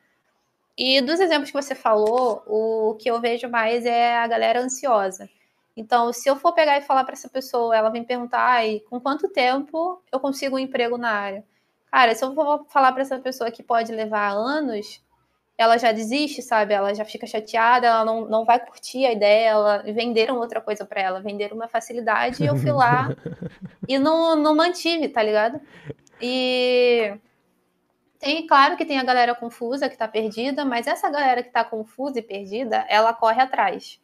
[0.77, 5.29] E dos exemplos que você falou, o que eu vejo mais é a galera ansiosa.
[5.75, 9.27] Então, se eu for pegar e falar para essa pessoa, ela vem perguntar, com quanto
[9.27, 11.45] tempo eu consigo um emprego na área?
[11.91, 15.01] Cara, se eu for falar para essa pessoa que pode levar anos,
[15.57, 16.73] ela já desiste, sabe?
[16.73, 20.85] Ela já fica chateada, ela não, não vai curtir a ideia, ela, venderam outra coisa
[20.85, 23.09] para ela, venderam uma facilidade e eu fui lá
[23.87, 25.59] e não, não mantive, tá ligado?
[26.21, 27.17] E
[28.19, 31.63] tem, claro que tem a galera confusa que tá perdida, mas essa galera que tá
[31.63, 33.99] confusa e perdida, ela corre atrás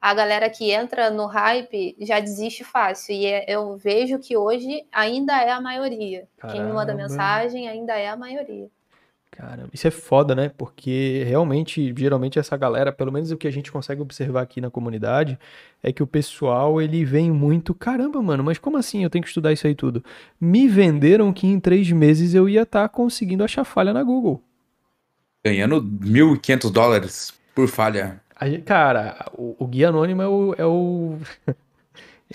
[0.00, 3.14] a galera que entra no hype já desiste fácil.
[3.14, 6.26] E é, eu vejo que hoje ainda é a maioria.
[6.38, 6.58] Caramba.
[6.58, 8.70] Quem me manda mensagem ainda é a maioria.
[9.40, 10.50] Caramba, isso é foda, né?
[10.50, 14.68] Porque realmente, geralmente essa galera, pelo menos o que a gente consegue observar aqui na
[14.68, 15.38] comunidade,
[15.82, 19.28] é que o pessoal, ele vem muito, caramba, mano, mas como assim eu tenho que
[19.28, 20.04] estudar isso aí tudo?
[20.38, 24.42] Me venderam que em três meses eu ia estar tá conseguindo achar falha na Google.
[25.42, 28.20] Ganhando 1.500 dólares por falha.
[28.42, 31.16] Gente, cara, o, o, guia anônimo é o, é o.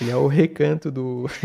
[0.02, 1.28] Ele é o recanto do.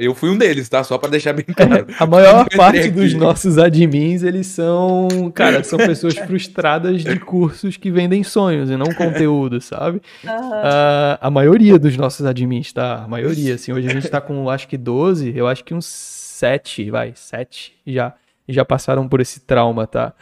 [0.00, 0.82] Eu fui um deles, tá?
[0.82, 1.86] Só para deixar bem claro.
[2.00, 7.90] A maior parte dos nossos admins, eles são, cara, são pessoas frustradas de cursos que
[7.90, 10.00] vendem sonhos e não conteúdo, sabe?
[10.24, 10.30] Uhum.
[10.30, 13.04] Uh, a maioria dos nossos admins, tá?
[13.04, 15.84] A maioria, assim, hoje a gente tá com, acho que 12, eu acho que uns
[15.84, 18.14] 7, vai, 7 já
[18.52, 20.12] já passaram por esse trauma, tá?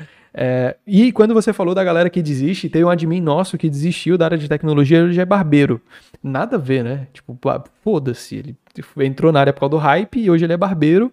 [0.41, 4.17] É, e quando você falou da galera que desiste, tem um admin nosso que desistiu
[4.17, 5.81] da área de tecnologia, ele já é barbeiro.
[6.23, 7.09] Nada a ver, né?
[7.13, 7.37] Tipo,
[7.83, 8.57] foda-se, ele
[9.05, 11.13] entrou na área por causa do hype e hoje ele é barbeiro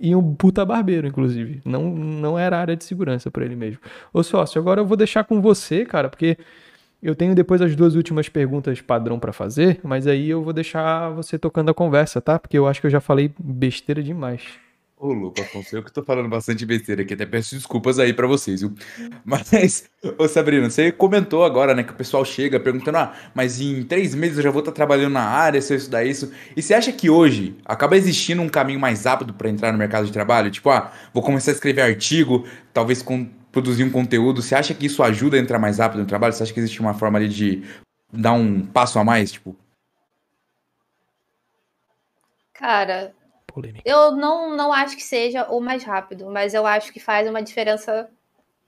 [0.00, 1.62] e um puta barbeiro, inclusive.
[1.64, 3.78] Não, não era área de segurança para ele mesmo.
[4.12, 6.36] Ô sócio, agora eu vou deixar com você, cara, porque
[7.00, 11.10] eu tenho depois as duas últimas perguntas padrão para fazer, mas aí eu vou deixar
[11.10, 12.40] você tocando a conversa, tá?
[12.40, 14.63] Porque eu acho que eu já falei besteira demais.
[15.04, 18.26] Ô, louco, Afonso, eu que tô falando bastante besteira aqui, até peço desculpas aí para
[18.26, 18.72] vocês, viu?
[19.22, 19.84] Mas,
[20.16, 24.14] ô Sabrina, você comentou agora, né, que o pessoal chega perguntando, ah, mas em três
[24.14, 26.32] meses eu já vou estar tá trabalhando na área, se eu estudar isso.
[26.56, 30.06] E você acha que hoje acaba existindo um caminho mais rápido para entrar no mercado
[30.06, 30.50] de trabalho?
[30.50, 34.40] Tipo, ah, vou começar a escrever artigo, talvez com, produzir um conteúdo.
[34.40, 36.32] Você acha que isso ajuda a entrar mais rápido no trabalho?
[36.32, 37.62] Você acha que existe uma forma ali de
[38.10, 39.54] dar um passo a mais, tipo?
[42.54, 43.12] Cara,
[43.54, 43.88] polêmica.
[43.88, 47.42] Eu não, não acho que seja o mais rápido, mas eu acho que faz uma
[47.42, 48.10] diferença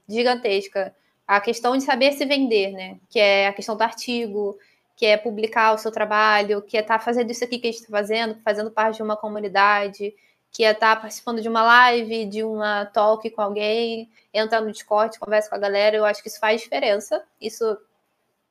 [0.07, 0.95] gigantesca.
[1.27, 2.97] A questão de saber se vender, né?
[3.09, 4.57] Que é a questão do artigo,
[4.95, 7.71] que é publicar o seu trabalho, que é estar tá fazendo isso aqui que a
[7.71, 10.15] gente está fazendo, fazendo parte de uma comunidade,
[10.51, 14.71] que é estar tá participando de uma live, de uma talk com alguém, entrar no
[14.71, 15.97] Discord, conversa com a galera.
[15.97, 17.23] Eu acho que isso faz diferença.
[17.39, 17.77] Isso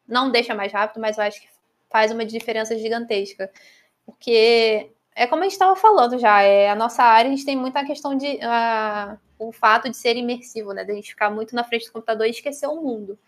[0.07, 1.49] não deixa mais rápido, mas eu acho que
[1.91, 3.51] faz uma diferença gigantesca.
[4.05, 7.57] Porque é como a gente estava falando já, é, a nossa área a gente tem
[7.57, 10.85] muita questão de uh, o fato de ser imersivo, né?
[10.85, 13.19] De a gente ficar muito na frente do computador e esquecer o mundo.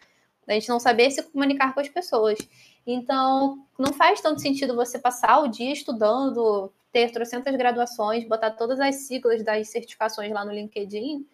[0.46, 2.38] Da gente não saber se comunicar com as pessoas.
[2.86, 8.80] Então, não faz tanto sentido você passar o dia estudando, ter trocentas graduações, botar todas
[8.80, 11.26] as siglas das certificações lá no LinkedIn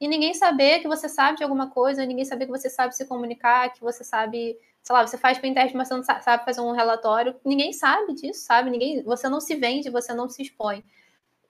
[0.00, 3.04] e ninguém saber que você sabe de alguma coisa, ninguém saber que você sabe se
[3.04, 6.72] comunicar, que você sabe sei lá, você faz pentest, mas você não sabe fazer um
[6.72, 7.36] relatório.
[7.44, 8.70] Ninguém sabe disso, sabe?
[8.70, 10.82] Ninguém, você não se vende, você não se expõe.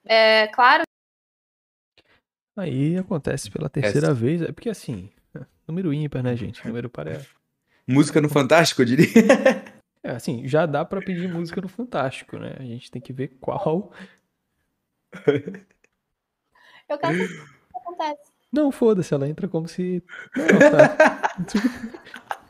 [0.05, 0.83] É claro.
[2.55, 4.13] Aí acontece pela terceira Essa.
[4.13, 5.09] vez, é porque assim,
[5.67, 6.65] número ímpar, né, gente?
[6.67, 7.25] Número par é...
[7.87, 9.07] Música no Fantástico, eu diria.
[10.03, 12.55] É, assim, já dá para pedir música no Fantástico, né?
[12.57, 13.93] A gente tem que ver qual.
[16.89, 18.30] Eu quero que acontece.
[18.51, 20.03] Não, foda-se, ela entra como se.
[20.35, 21.35] Não, tá.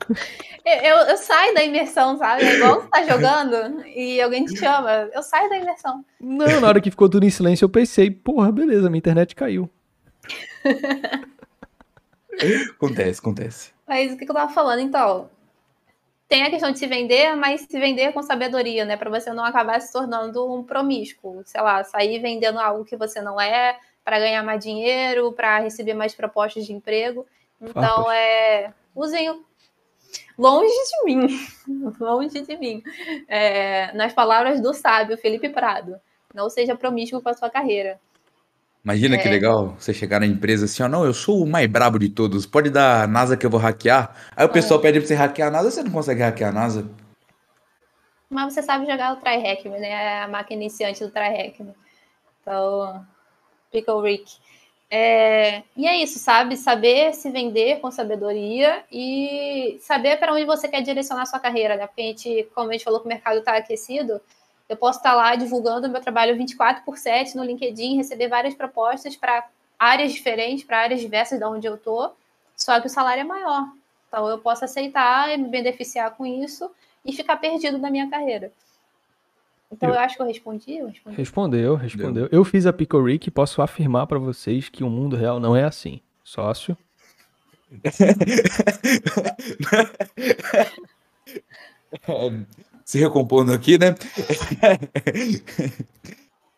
[0.63, 2.43] Eu, eu, saio da imersão, sabe?
[2.43, 5.09] É igual você tá jogando e alguém te chama.
[5.11, 6.05] Eu saio da imersão.
[6.19, 9.67] Não, na hora que ficou tudo em silêncio, eu pensei, porra, beleza, minha internet caiu.
[12.75, 13.73] acontece, acontece.
[13.87, 15.29] Mas o que eu tava falando, então?
[16.27, 18.95] Tem a questão de se vender, mas se vender com sabedoria, né?
[18.95, 21.41] Pra você não acabar se tornando um promíscuo.
[21.43, 25.93] Sei lá, sair vendendo algo que você não é, para ganhar mais dinheiro, para receber
[25.93, 27.25] mais propostas de emprego.
[27.61, 28.73] Então, é.
[28.95, 29.29] Usem
[30.37, 31.27] Longe de mim,
[31.99, 32.81] longe de mim.
[33.27, 35.95] É, nas palavras do sábio Felipe Prado,
[36.33, 37.99] não seja promíscuo com a sua carreira.
[38.83, 39.19] Imagina é.
[39.19, 42.09] que legal você chegar na empresa assim, ó, não, eu sou o mais brabo de
[42.09, 44.15] todos, pode dar a NASA que eu vou hackear.
[44.35, 44.51] Aí o é.
[44.51, 46.89] pessoal pede pra você hackear a NASA, você não consegue hackear a NASA.
[48.27, 49.89] Mas você sabe jogar o TryHackme, né?
[49.89, 51.75] É a máquina iniciante do TryHackme.
[52.41, 53.05] Então,
[53.71, 54.37] Pickle Rick.
[54.93, 56.57] É, e é isso, sabe?
[56.57, 61.87] Saber se vender com sabedoria e saber para onde você quer direcionar sua carreira, né?
[61.87, 64.19] Porque a gente, como a gente falou que o mercado está aquecido,
[64.67, 69.15] eu posso estar lá divulgando meu trabalho 24 por 7 no LinkedIn, receber várias propostas
[69.15, 69.47] para
[69.79, 72.15] áreas diferentes, para áreas diversas de onde eu estou,
[72.55, 73.65] só que o salário é maior.
[74.07, 76.69] Então eu posso aceitar e me beneficiar com isso
[77.05, 78.51] e ficar perdido na minha carreira.
[79.71, 81.15] Então eu, eu acho que eu respondi, eu respondi.
[81.15, 82.27] Respondeu, respondeu.
[82.31, 85.55] Eu fiz a Pico Rick e posso afirmar para vocês que o mundo real não
[85.55, 86.01] é assim.
[86.23, 86.77] Sócio.
[92.83, 93.95] se recompondo aqui, né?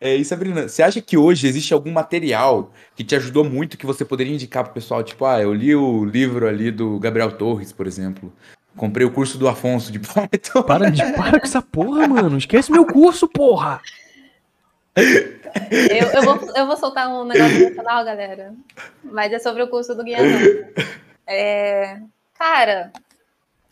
[0.00, 3.86] É, e Sabrina, você acha que hoje existe algum material que te ajudou muito que
[3.86, 5.02] você poderia indicar pro pessoal?
[5.02, 8.30] Tipo, ah, eu li o livro ali do Gabriel Torres, por exemplo.
[8.76, 10.62] Comprei o curso do Afonso de Python.
[10.66, 12.36] Para de para com essa porra, mano.
[12.36, 13.80] Esquece meu curso, porra.
[14.96, 18.54] Eu, eu, vou, eu vou soltar um negócio no canal, galera.
[19.02, 20.40] Mas é sobre o curso do Guianão.
[21.26, 22.00] É,
[22.36, 22.92] cara,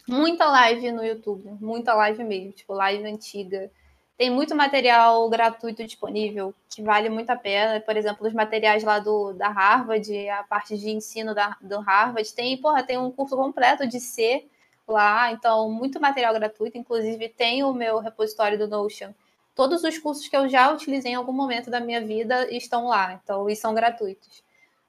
[0.08, 3.70] muita live no YouTube, muita live mesmo, tipo live antiga.
[4.16, 7.80] Tem muito material gratuito disponível que vale muito a pena.
[7.80, 12.32] Por exemplo, os materiais lá do, da Harvard, a parte de ensino da, do Harvard.
[12.32, 14.44] Tem, porra, tem um curso completo de C
[14.88, 16.78] lá, então muito material gratuito.
[16.78, 19.12] Inclusive, tem o meu repositório do Notion.
[19.54, 23.12] Todos os cursos que eu já utilizei em algum momento da minha vida estão lá,
[23.12, 24.42] então, e são gratuitos.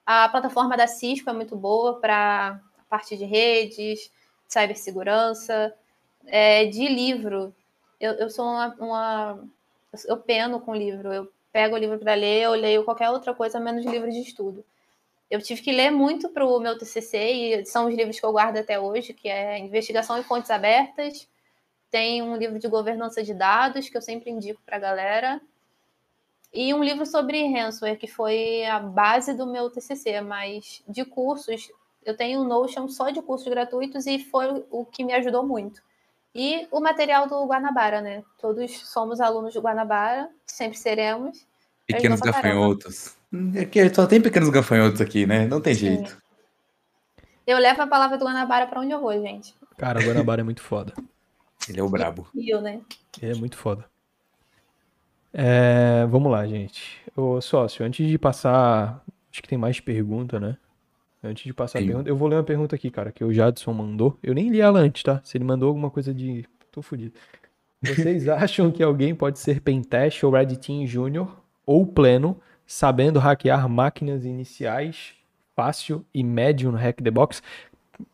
[0.06, 4.10] A plataforma da Cisco é muito boa para a parte de redes,
[4.48, 5.74] cibersegurança,
[6.26, 7.54] é, de livro.
[8.00, 9.48] Eu, eu sou uma, uma,
[10.06, 11.12] Eu peno com livro.
[11.12, 14.64] Eu pego o livro para ler, eu leio qualquer outra coisa menos livro de estudo.
[15.30, 18.32] Eu tive que ler muito para o meu TCC, e são os livros que eu
[18.32, 21.28] guardo até hoje, que é Investigação em Fontes Abertas.
[21.90, 25.40] Tem um livro de governança de dados, que eu sempre indico para a galera.
[26.52, 31.68] E um livro sobre ransomware, que foi a base do meu TCC, mas de cursos,
[32.04, 35.82] eu tenho o Notion só de cursos gratuitos e foi o que me ajudou muito.
[36.34, 38.24] E o material do Guanabara, né?
[38.40, 41.46] Todos somos alunos do Guanabara, sempre seremos.
[41.86, 43.16] Pequenos gafanhotos.
[43.54, 45.46] É que só tem pequenos gafanhotos aqui, né?
[45.46, 45.86] Não tem Sim.
[45.86, 46.16] jeito.
[47.46, 49.54] Eu levo a palavra do Guanabara para onde eu vou, gente.
[49.76, 50.94] Cara, o Guanabara é muito foda.
[51.68, 52.26] Ele é o brabo.
[52.34, 52.80] E eu, né?
[53.20, 53.84] Ele é muito foda.
[55.32, 57.02] É, vamos lá, gente.
[57.16, 59.02] Ô, sócio, antes de passar.
[59.30, 60.56] Acho que tem mais pergunta, né?
[61.22, 61.84] Antes de passar Sim.
[61.84, 64.16] a pergunta, eu vou ler uma pergunta aqui, cara, que o Jadson mandou.
[64.22, 65.20] Eu nem li ela antes, tá?
[65.24, 66.46] Se ele mandou alguma coisa de.
[66.70, 67.14] Tô fudido.
[67.82, 73.68] Vocês acham que alguém pode ser Pentest ou Red Team Júnior ou pleno, sabendo hackear
[73.68, 75.14] máquinas iniciais
[75.54, 77.42] fácil e médio no Hack the Box?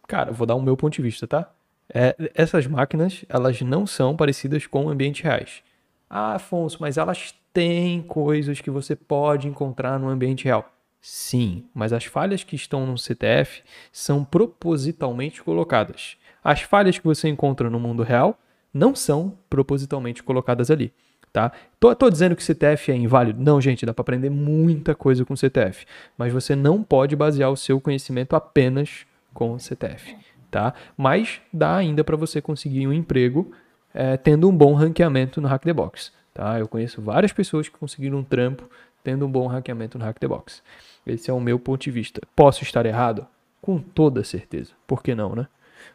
[0.07, 1.51] Cara, vou dar o meu ponto de vista, tá?
[1.93, 5.63] É, essas máquinas, elas não são parecidas com ambientes reais.
[6.09, 10.71] Ah, Afonso, mas elas têm coisas que você pode encontrar no ambiente real.
[11.01, 16.17] Sim, mas as falhas que estão no CTF são propositalmente colocadas.
[16.45, 18.39] As falhas que você encontra no mundo real
[18.73, 20.93] não são propositalmente colocadas ali.
[21.33, 21.53] Tá?
[21.79, 23.41] Tô, tô dizendo que CTF é inválido?
[23.41, 25.87] Não, gente, dá para aprender muita coisa com CTF,
[26.19, 30.17] mas você não pode basear o seu conhecimento apenas com CTF,
[30.51, 30.75] tá?
[30.97, 33.53] Mas dá ainda para você conseguir um emprego
[33.95, 36.59] é, tendo um bom ranqueamento no Hack the Box, tá?
[36.59, 38.69] Eu conheço várias pessoas que conseguiram um trampo
[39.05, 40.63] tendo um bom ranqueamento no Hack the Box.
[41.07, 42.21] Esse é o meu ponto de vista.
[42.35, 43.27] Posso estar errado?
[43.63, 44.73] Com toda certeza.
[44.87, 45.47] Por que não, né?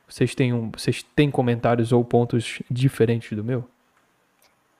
[0.08, 3.68] Vocês têm, um, vocês têm comentários ou pontos diferentes do meu?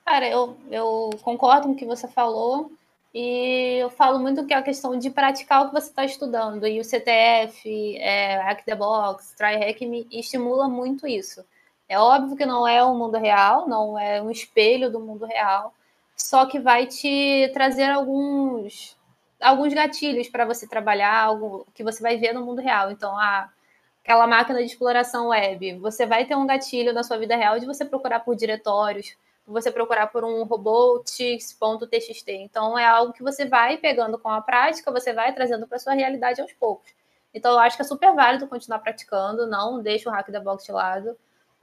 [0.06, 2.70] Cara, eu, eu concordo com o que você falou.
[3.12, 6.66] E eu falo muito que é a questão de praticar o que você está estudando.
[6.66, 11.44] E o CTF, é, Hack the Box, TryHack me estimula muito isso.
[11.88, 15.72] É óbvio que não é o mundo real, não é um espelho do mundo real,
[16.16, 18.96] só que vai te trazer alguns
[19.40, 22.90] alguns gatilhos para você trabalhar, algo que você vai ver no mundo real.
[22.90, 23.50] Então, a,
[24.02, 27.66] aquela máquina de exploração web, você vai ter um gatilho na sua vida real de
[27.66, 32.32] você procurar por diretórios, você procurar por um robotics.txt.
[32.32, 35.92] Então, é algo que você vai pegando com a prática, você vai trazendo para sua
[35.94, 36.94] realidade aos poucos.
[37.32, 40.64] Então, eu acho que é super válido continuar praticando, não deixa o hack da box
[40.64, 41.16] de lado.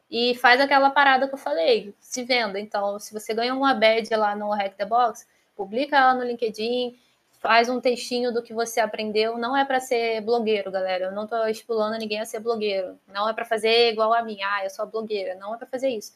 [0.09, 2.59] E faz aquela parada que eu falei, se venda.
[2.59, 6.95] Então, se você ganha uma badge lá no Hack the Box, publica ela no LinkedIn,
[7.39, 9.37] faz um textinho do que você aprendeu.
[9.37, 11.05] Não é para ser blogueiro, galera.
[11.05, 12.97] Eu não tô estipulando ninguém a ser blogueiro.
[13.07, 14.37] Não é para fazer igual a mim.
[14.43, 15.35] Ah, eu sou blogueira.
[15.35, 16.13] Não é para fazer isso.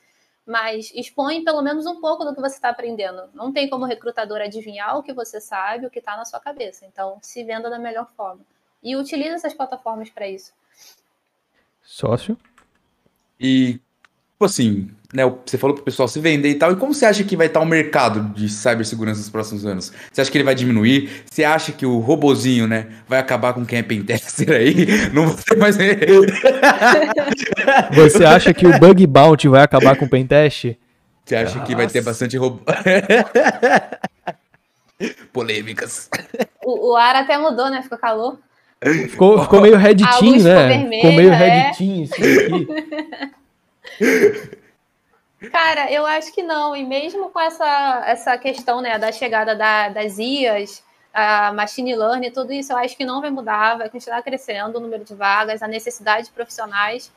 [0.47, 3.29] Mas expõe pelo menos um pouco do que você está aprendendo.
[3.33, 6.85] Não tem como recrutador adivinhar o que você sabe, o que está na sua cabeça.
[6.85, 8.39] Então, se venda da melhor forma.
[8.81, 10.53] E utilize essas plataformas para isso.
[11.83, 12.37] Sócio?
[13.37, 13.81] E
[14.37, 17.23] tipo assim, né, você falou pro pessoal se vender e tal, e como você acha
[17.23, 19.91] que vai estar o mercado de cibersegurança nos próximos anos?
[20.11, 21.23] Você acha que ele vai diminuir?
[21.25, 24.85] Você acha que o robozinho, né, vai acabar com quem é pentester aí?
[25.11, 25.75] Não vai ter mais...
[27.95, 30.77] você acha que o bug bounty vai acabar com o pentest?
[31.25, 31.65] Você acha Nossa.
[31.65, 32.61] que vai ter bastante robô...
[35.33, 36.11] Polêmicas.
[36.63, 37.81] O, o, ar até mudou, né?
[37.81, 38.37] Ficou calor.
[39.09, 40.69] Ficou, ficou meio redtinho, né?
[40.69, 41.35] Ficou, ficou meio é.
[41.35, 42.67] redtinho isso aqui.
[45.51, 46.75] Cara, eu acho que não.
[46.75, 50.83] E mesmo com essa, essa questão né, da chegada da, das IAs,
[51.13, 54.81] a machine learning, tudo isso, eu acho que não vai mudar, vai continuar crescendo o
[54.81, 57.11] número de vagas, a necessidade de profissionais.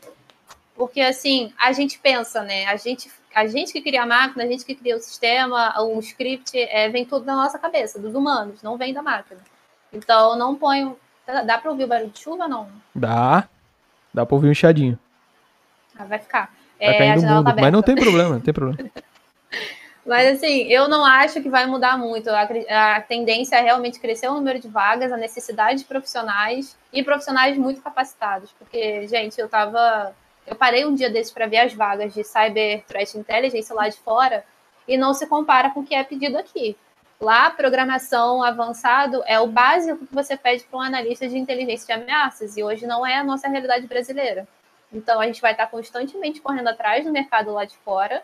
[0.74, 2.66] Porque, assim, a gente pensa, né?
[2.66, 5.98] A gente, a gente que cria a máquina, a gente que cria o sistema, o
[6.00, 9.40] script, é, vem tudo da nossa cabeça, dos humanos, não vem da máquina.
[9.92, 10.96] Então, não ponho.
[11.26, 12.68] Dá para ouvir o barulho de chuva não?
[12.94, 13.48] Dá.
[14.12, 14.98] Dá para ouvir um chadinho.
[15.96, 16.52] Ah, vai ficar.
[16.80, 18.90] Tá é, caindo mundo, tá mas não tem problema, não tem problema.
[20.04, 22.28] Mas assim, eu não acho que vai mudar muito.
[22.30, 27.04] A, a, tendência é realmente crescer o número de vagas, a necessidade de profissionais e
[27.04, 28.50] profissionais muito capacitados.
[28.58, 30.12] Porque, gente, eu tava.
[30.46, 33.98] Eu parei um dia desses para ver as vagas de Cyber Threat Intelligence lá de
[33.98, 34.42] fora
[34.88, 36.76] e não se compara com o que é pedido aqui.
[37.20, 42.02] Lá, programação avançado é o básico que você pede para um analista de inteligência de
[42.02, 44.48] ameaças, e hoje não é a nossa realidade brasileira.
[44.92, 48.22] Então a gente vai estar constantemente correndo atrás do mercado lá de fora.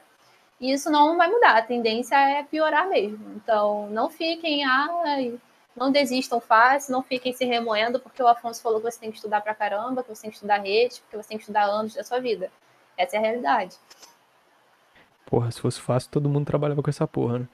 [0.61, 3.33] E isso não vai mudar, a tendência é piorar mesmo.
[3.37, 5.39] Então não fiquem, ai,
[5.77, 9.17] não desistam fácil, não fiquem se remoendo, porque o Afonso falou que você tem que
[9.17, 11.95] estudar pra caramba, que você tem que estudar rede, porque você tem que estudar anos
[11.95, 12.51] da sua vida.
[12.97, 13.77] Essa é a realidade.
[15.27, 17.49] Porra, se fosse fácil, todo mundo trabalhava com essa porra, né?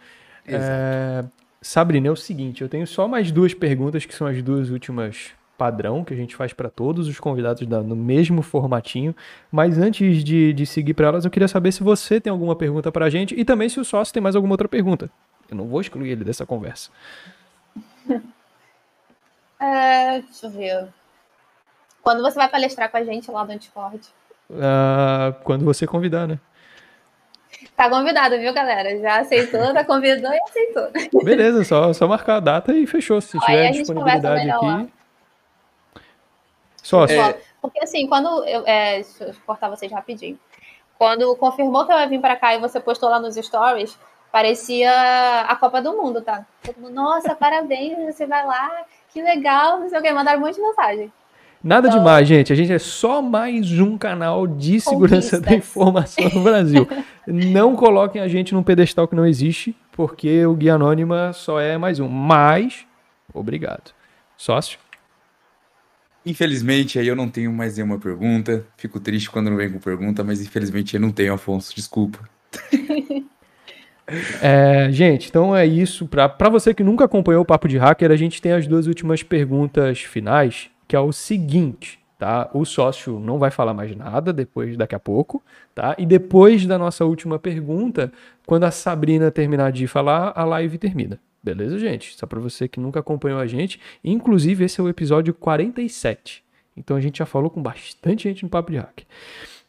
[0.46, 1.24] É...
[1.60, 5.32] Sabrina, é o seguinte, eu tenho só mais duas perguntas, que são as duas últimas
[5.62, 9.14] padrão que a gente faz para todos os convidados da, no mesmo formatinho.
[9.48, 12.90] Mas antes de, de seguir para elas, eu queria saber se você tem alguma pergunta
[12.90, 15.08] para a gente e também se o sócio tem mais alguma outra pergunta.
[15.48, 16.90] Eu não vou excluir ele dessa conversa.
[19.64, 20.88] É, deixa eu ver.
[22.02, 24.00] Quando você vai palestrar com a gente lá no Discord?
[24.50, 26.40] Uh, quando você convidar, né?
[27.76, 28.98] Tá convidado, viu, galera?
[28.98, 30.90] Já aceitou, tá convidou e aceitou.
[31.22, 33.20] Beleza, só, só marcar a data e fechou.
[33.20, 34.66] Se tiver disponibilidade aqui.
[34.66, 34.86] Lá.
[36.82, 37.18] Sócio.
[37.18, 37.38] É...
[37.60, 38.66] Porque assim, quando eu.
[38.66, 40.38] É, deixa eu cortar vocês rapidinho.
[40.98, 43.98] Quando confirmou que eu ia vir para cá e você postou lá nos stories,
[44.30, 44.90] parecia
[45.42, 46.44] a Copa do Mundo, tá?
[46.62, 50.44] Todo mundo, nossa, parabéns, você vai lá, que legal, não sei o que, mandaram um
[50.44, 51.12] monte de mensagem.
[51.62, 52.52] Nada então, demais, gente.
[52.52, 56.88] A gente é só mais um canal de segurança da informação no Brasil.
[57.24, 61.78] não coloquem a gente num pedestal que não existe, porque o Guia Anônima só é
[61.78, 62.08] mais um.
[62.08, 62.84] Mas,
[63.32, 63.92] obrigado.
[64.36, 64.81] Sócio?
[66.24, 68.64] Infelizmente, aí eu não tenho mais nenhuma pergunta.
[68.76, 71.74] Fico triste quando não vem com pergunta, mas infelizmente eu não tenho, Afonso.
[71.74, 72.18] Desculpa.
[74.42, 76.06] É, gente, então é isso.
[76.06, 79.22] Para você que nunca acompanhou o Papo de Hacker, a gente tem as duas últimas
[79.22, 82.50] perguntas finais, que é o seguinte, tá?
[82.52, 85.42] O sócio não vai falar mais nada depois daqui a pouco,
[85.74, 85.94] tá?
[85.96, 88.12] E depois da nossa última pergunta,
[88.44, 91.18] quando a Sabrina terminar de falar, a live termina.
[91.42, 92.16] Beleza, gente?
[92.16, 93.80] Só para você que nunca acompanhou a gente.
[94.04, 96.42] Inclusive, esse é o episódio 47.
[96.76, 99.02] Então a gente já falou com bastante gente no Papo de Hack.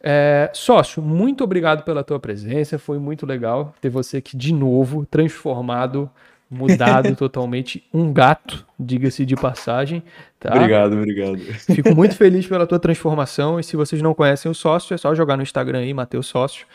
[0.06, 2.78] É, sócio, muito obrigado pela tua presença.
[2.78, 6.10] Foi muito legal ter você aqui de novo, transformado,
[6.50, 7.84] mudado totalmente.
[7.94, 10.04] Um gato, diga-se de passagem.
[10.40, 10.54] Tá?
[10.54, 11.38] Obrigado, obrigado.
[11.38, 13.60] Fico muito feliz pela tua transformação.
[13.60, 16.68] E se vocês não conhecem o sócio, é só jogar no Instagram aí, Matheus Sócio.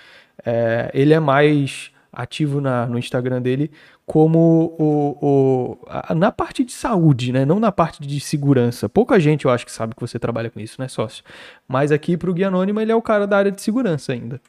[0.44, 3.70] É, ele é mais ativo na, no Instagram dele
[4.08, 7.44] como o, o a, na parte de saúde, né?
[7.44, 8.88] Não na parte de segurança.
[8.88, 11.22] Pouca gente eu acho que sabe que você trabalha com isso, né, sócio?
[11.68, 14.40] Mas aqui pro Guia Anônima ele é o cara da área de segurança ainda.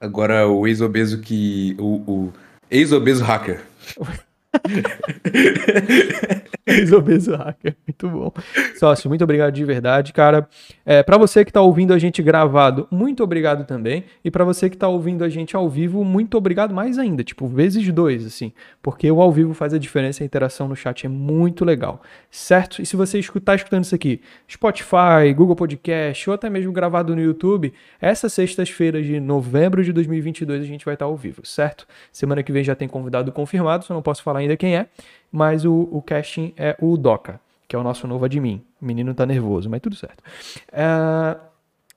[0.00, 1.74] Agora o ex-obeso que.
[1.76, 2.32] O, o
[2.70, 3.64] ex-obeso hacker.
[6.64, 8.32] Ex-obeso hacker, muito bom.
[8.78, 10.48] Sócio, muito obrigado de verdade, cara.
[10.86, 14.04] É, para você que está ouvindo a gente gravado, muito obrigado também.
[14.24, 17.46] E para você que está ouvindo a gente ao vivo, muito obrigado mais ainda, tipo,
[17.48, 18.52] vezes dois, assim.
[18.80, 22.00] Porque o ao vivo faz a diferença, a interação no chat é muito legal,
[22.30, 22.80] certo?
[22.80, 24.20] E se você está escutando isso aqui,
[24.50, 30.62] Spotify, Google Podcast ou até mesmo gravado no YouTube, essas sextas-feiras de novembro de 2022
[30.62, 31.86] a gente vai estar tá ao vivo, certo?
[32.12, 34.86] Semana que vem já tem convidado confirmado, só não posso falar ainda quem é,
[35.32, 38.64] mas o, o casting é o Doca, que é o nosso novo admin.
[38.80, 40.22] O menino tá nervoso, mas tudo certo.
[40.70, 41.36] É,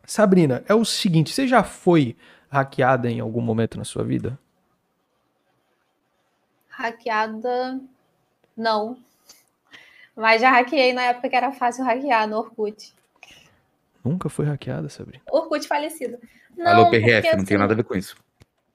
[0.03, 2.17] Sabrina, é o seguinte, você já foi
[2.49, 4.35] hackeada em algum momento na sua vida?
[6.69, 7.79] Hackeada,
[8.57, 8.97] não.
[10.15, 12.95] Mas já hackeei na época que era fácil hackear no Orkut.
[14.03, 15.21] Nunca foi hackeada, Sabrina?
[15.29, 16.17] Orkut falecido.
[16.57, 18.15] Não, Alô, PRF, porque, não assim, tem nada a ver com isso.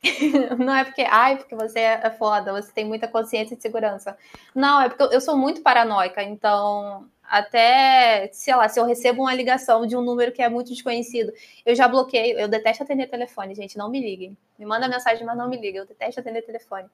[0.58, 4.16] não é porque, ai, porque você é foda, você tem muita consciência de segurança.
[4.54, 9.34] Não, é porque eu sou muito paranoica, então até, sei lá, se eu recebo uma
[9.34, 11.32] ligação de um número que é muito desconhecido,
[11.64, 14.36] eu já bloqueio, eu detesto atender telefone, gente, não me liguem.
[14.58, 16.88] Me manda mensagem, mas não me liguem, eu detesto atender telefone.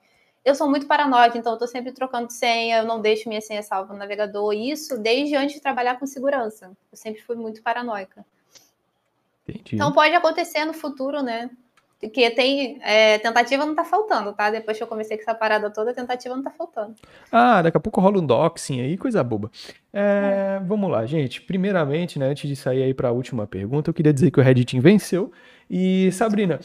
[0.45, 3.63] Eu sou muito paranoica, então eu tô sempre trocando senha, eu não deixo minha senha
[3.63, 6.71] salva no navegador, isso desde antes de trabalhar com segurança.
[6.93, 8.25] Eu sempre fui muito paranoica.
[9.49, 9.77] Entendi.
[9.77, 11.51] Então pode acontecer no futuro, né?
[12.07, 12.79] Porque tem.
[12.83, 14.51] É, tentativa não tá faltando, tá?
[14.51, 16.95] Depois que eu comecei com essa parada toda, tentativa não tá faltando.
[17.31, 19.51] Ah, daqui a pouco rola um doxing aí, coisa boba.
[19.93, 20.65] É, é.
[20.65, 21.43] Vamos lá, gente.
[21.43, 24.43] Primeiramente, né, antes de sair aí para a última pergunta, eu queria dizer que o
[24.43, 25.33] Reddit venceu.
[25.69, 26.61] E, Sabrina,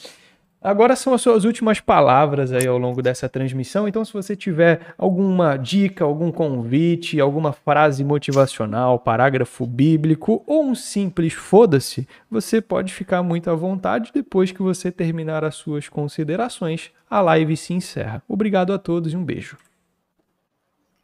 [0.64, 3.88] Agora são as suas últimas palavras aí ao longo dessa transmissão.
[3.88, 10.76] Então, se você tiver alguma dica, algum convite, alguma frase motivacional, parágrafo bíblico ou um
[10.76, 16.92] simples foda-se, você pode ficar muito à vontade depois que você terminar as suas considerações.
[17.10, 18.22] A live se encerra.
[18.30, 19.58] Obrigado a todos e um beijo.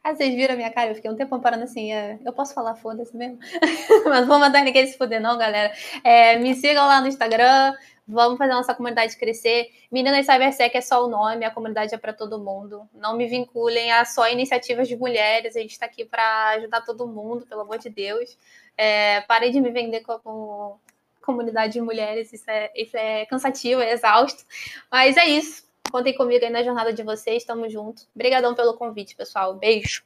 [0.04, 0.90] Ah, vocês viram a minha cara?
[0.90, 1.92] Eu fiquei um tempo parando assim.
[1.92, 3.38] É, eu posso falar foda-se mesmo?
[4.06, 5.72] Mas vou mandar ninguém se fuder, não, galera.
[6.02, 7.74] É, me sigam lá no Instagram.
[8.10, 9.70] Vamos fazer a nossa comunidade crescer.
[9.92, 12.88] Meninas Cybersec é só o nome, a comunidade é para todo mundo.
[12.94, 15.54] Não me vinculem a só iniciativas de mulheres.
[15.54, 18.38] A gente está aqui para ajudar todo mundo, pelo amor de Deus.
[18.78, 20.80] É, parem de me vender como
[21.20, 22.32] comunidade de mulheres.
[22.32, 24.42] Isso é, isso é cansativo, é exausto.
[24.90, 25.68] Mas é isso.
[25.92, 27.44] Contem comigo aí na jornada de vocês.
[27.44, 28.04] Tamo junto.
[28.14, 29.54] Obrigadão pelo convite, pessoal.
[29.54, 30.02] Beijo.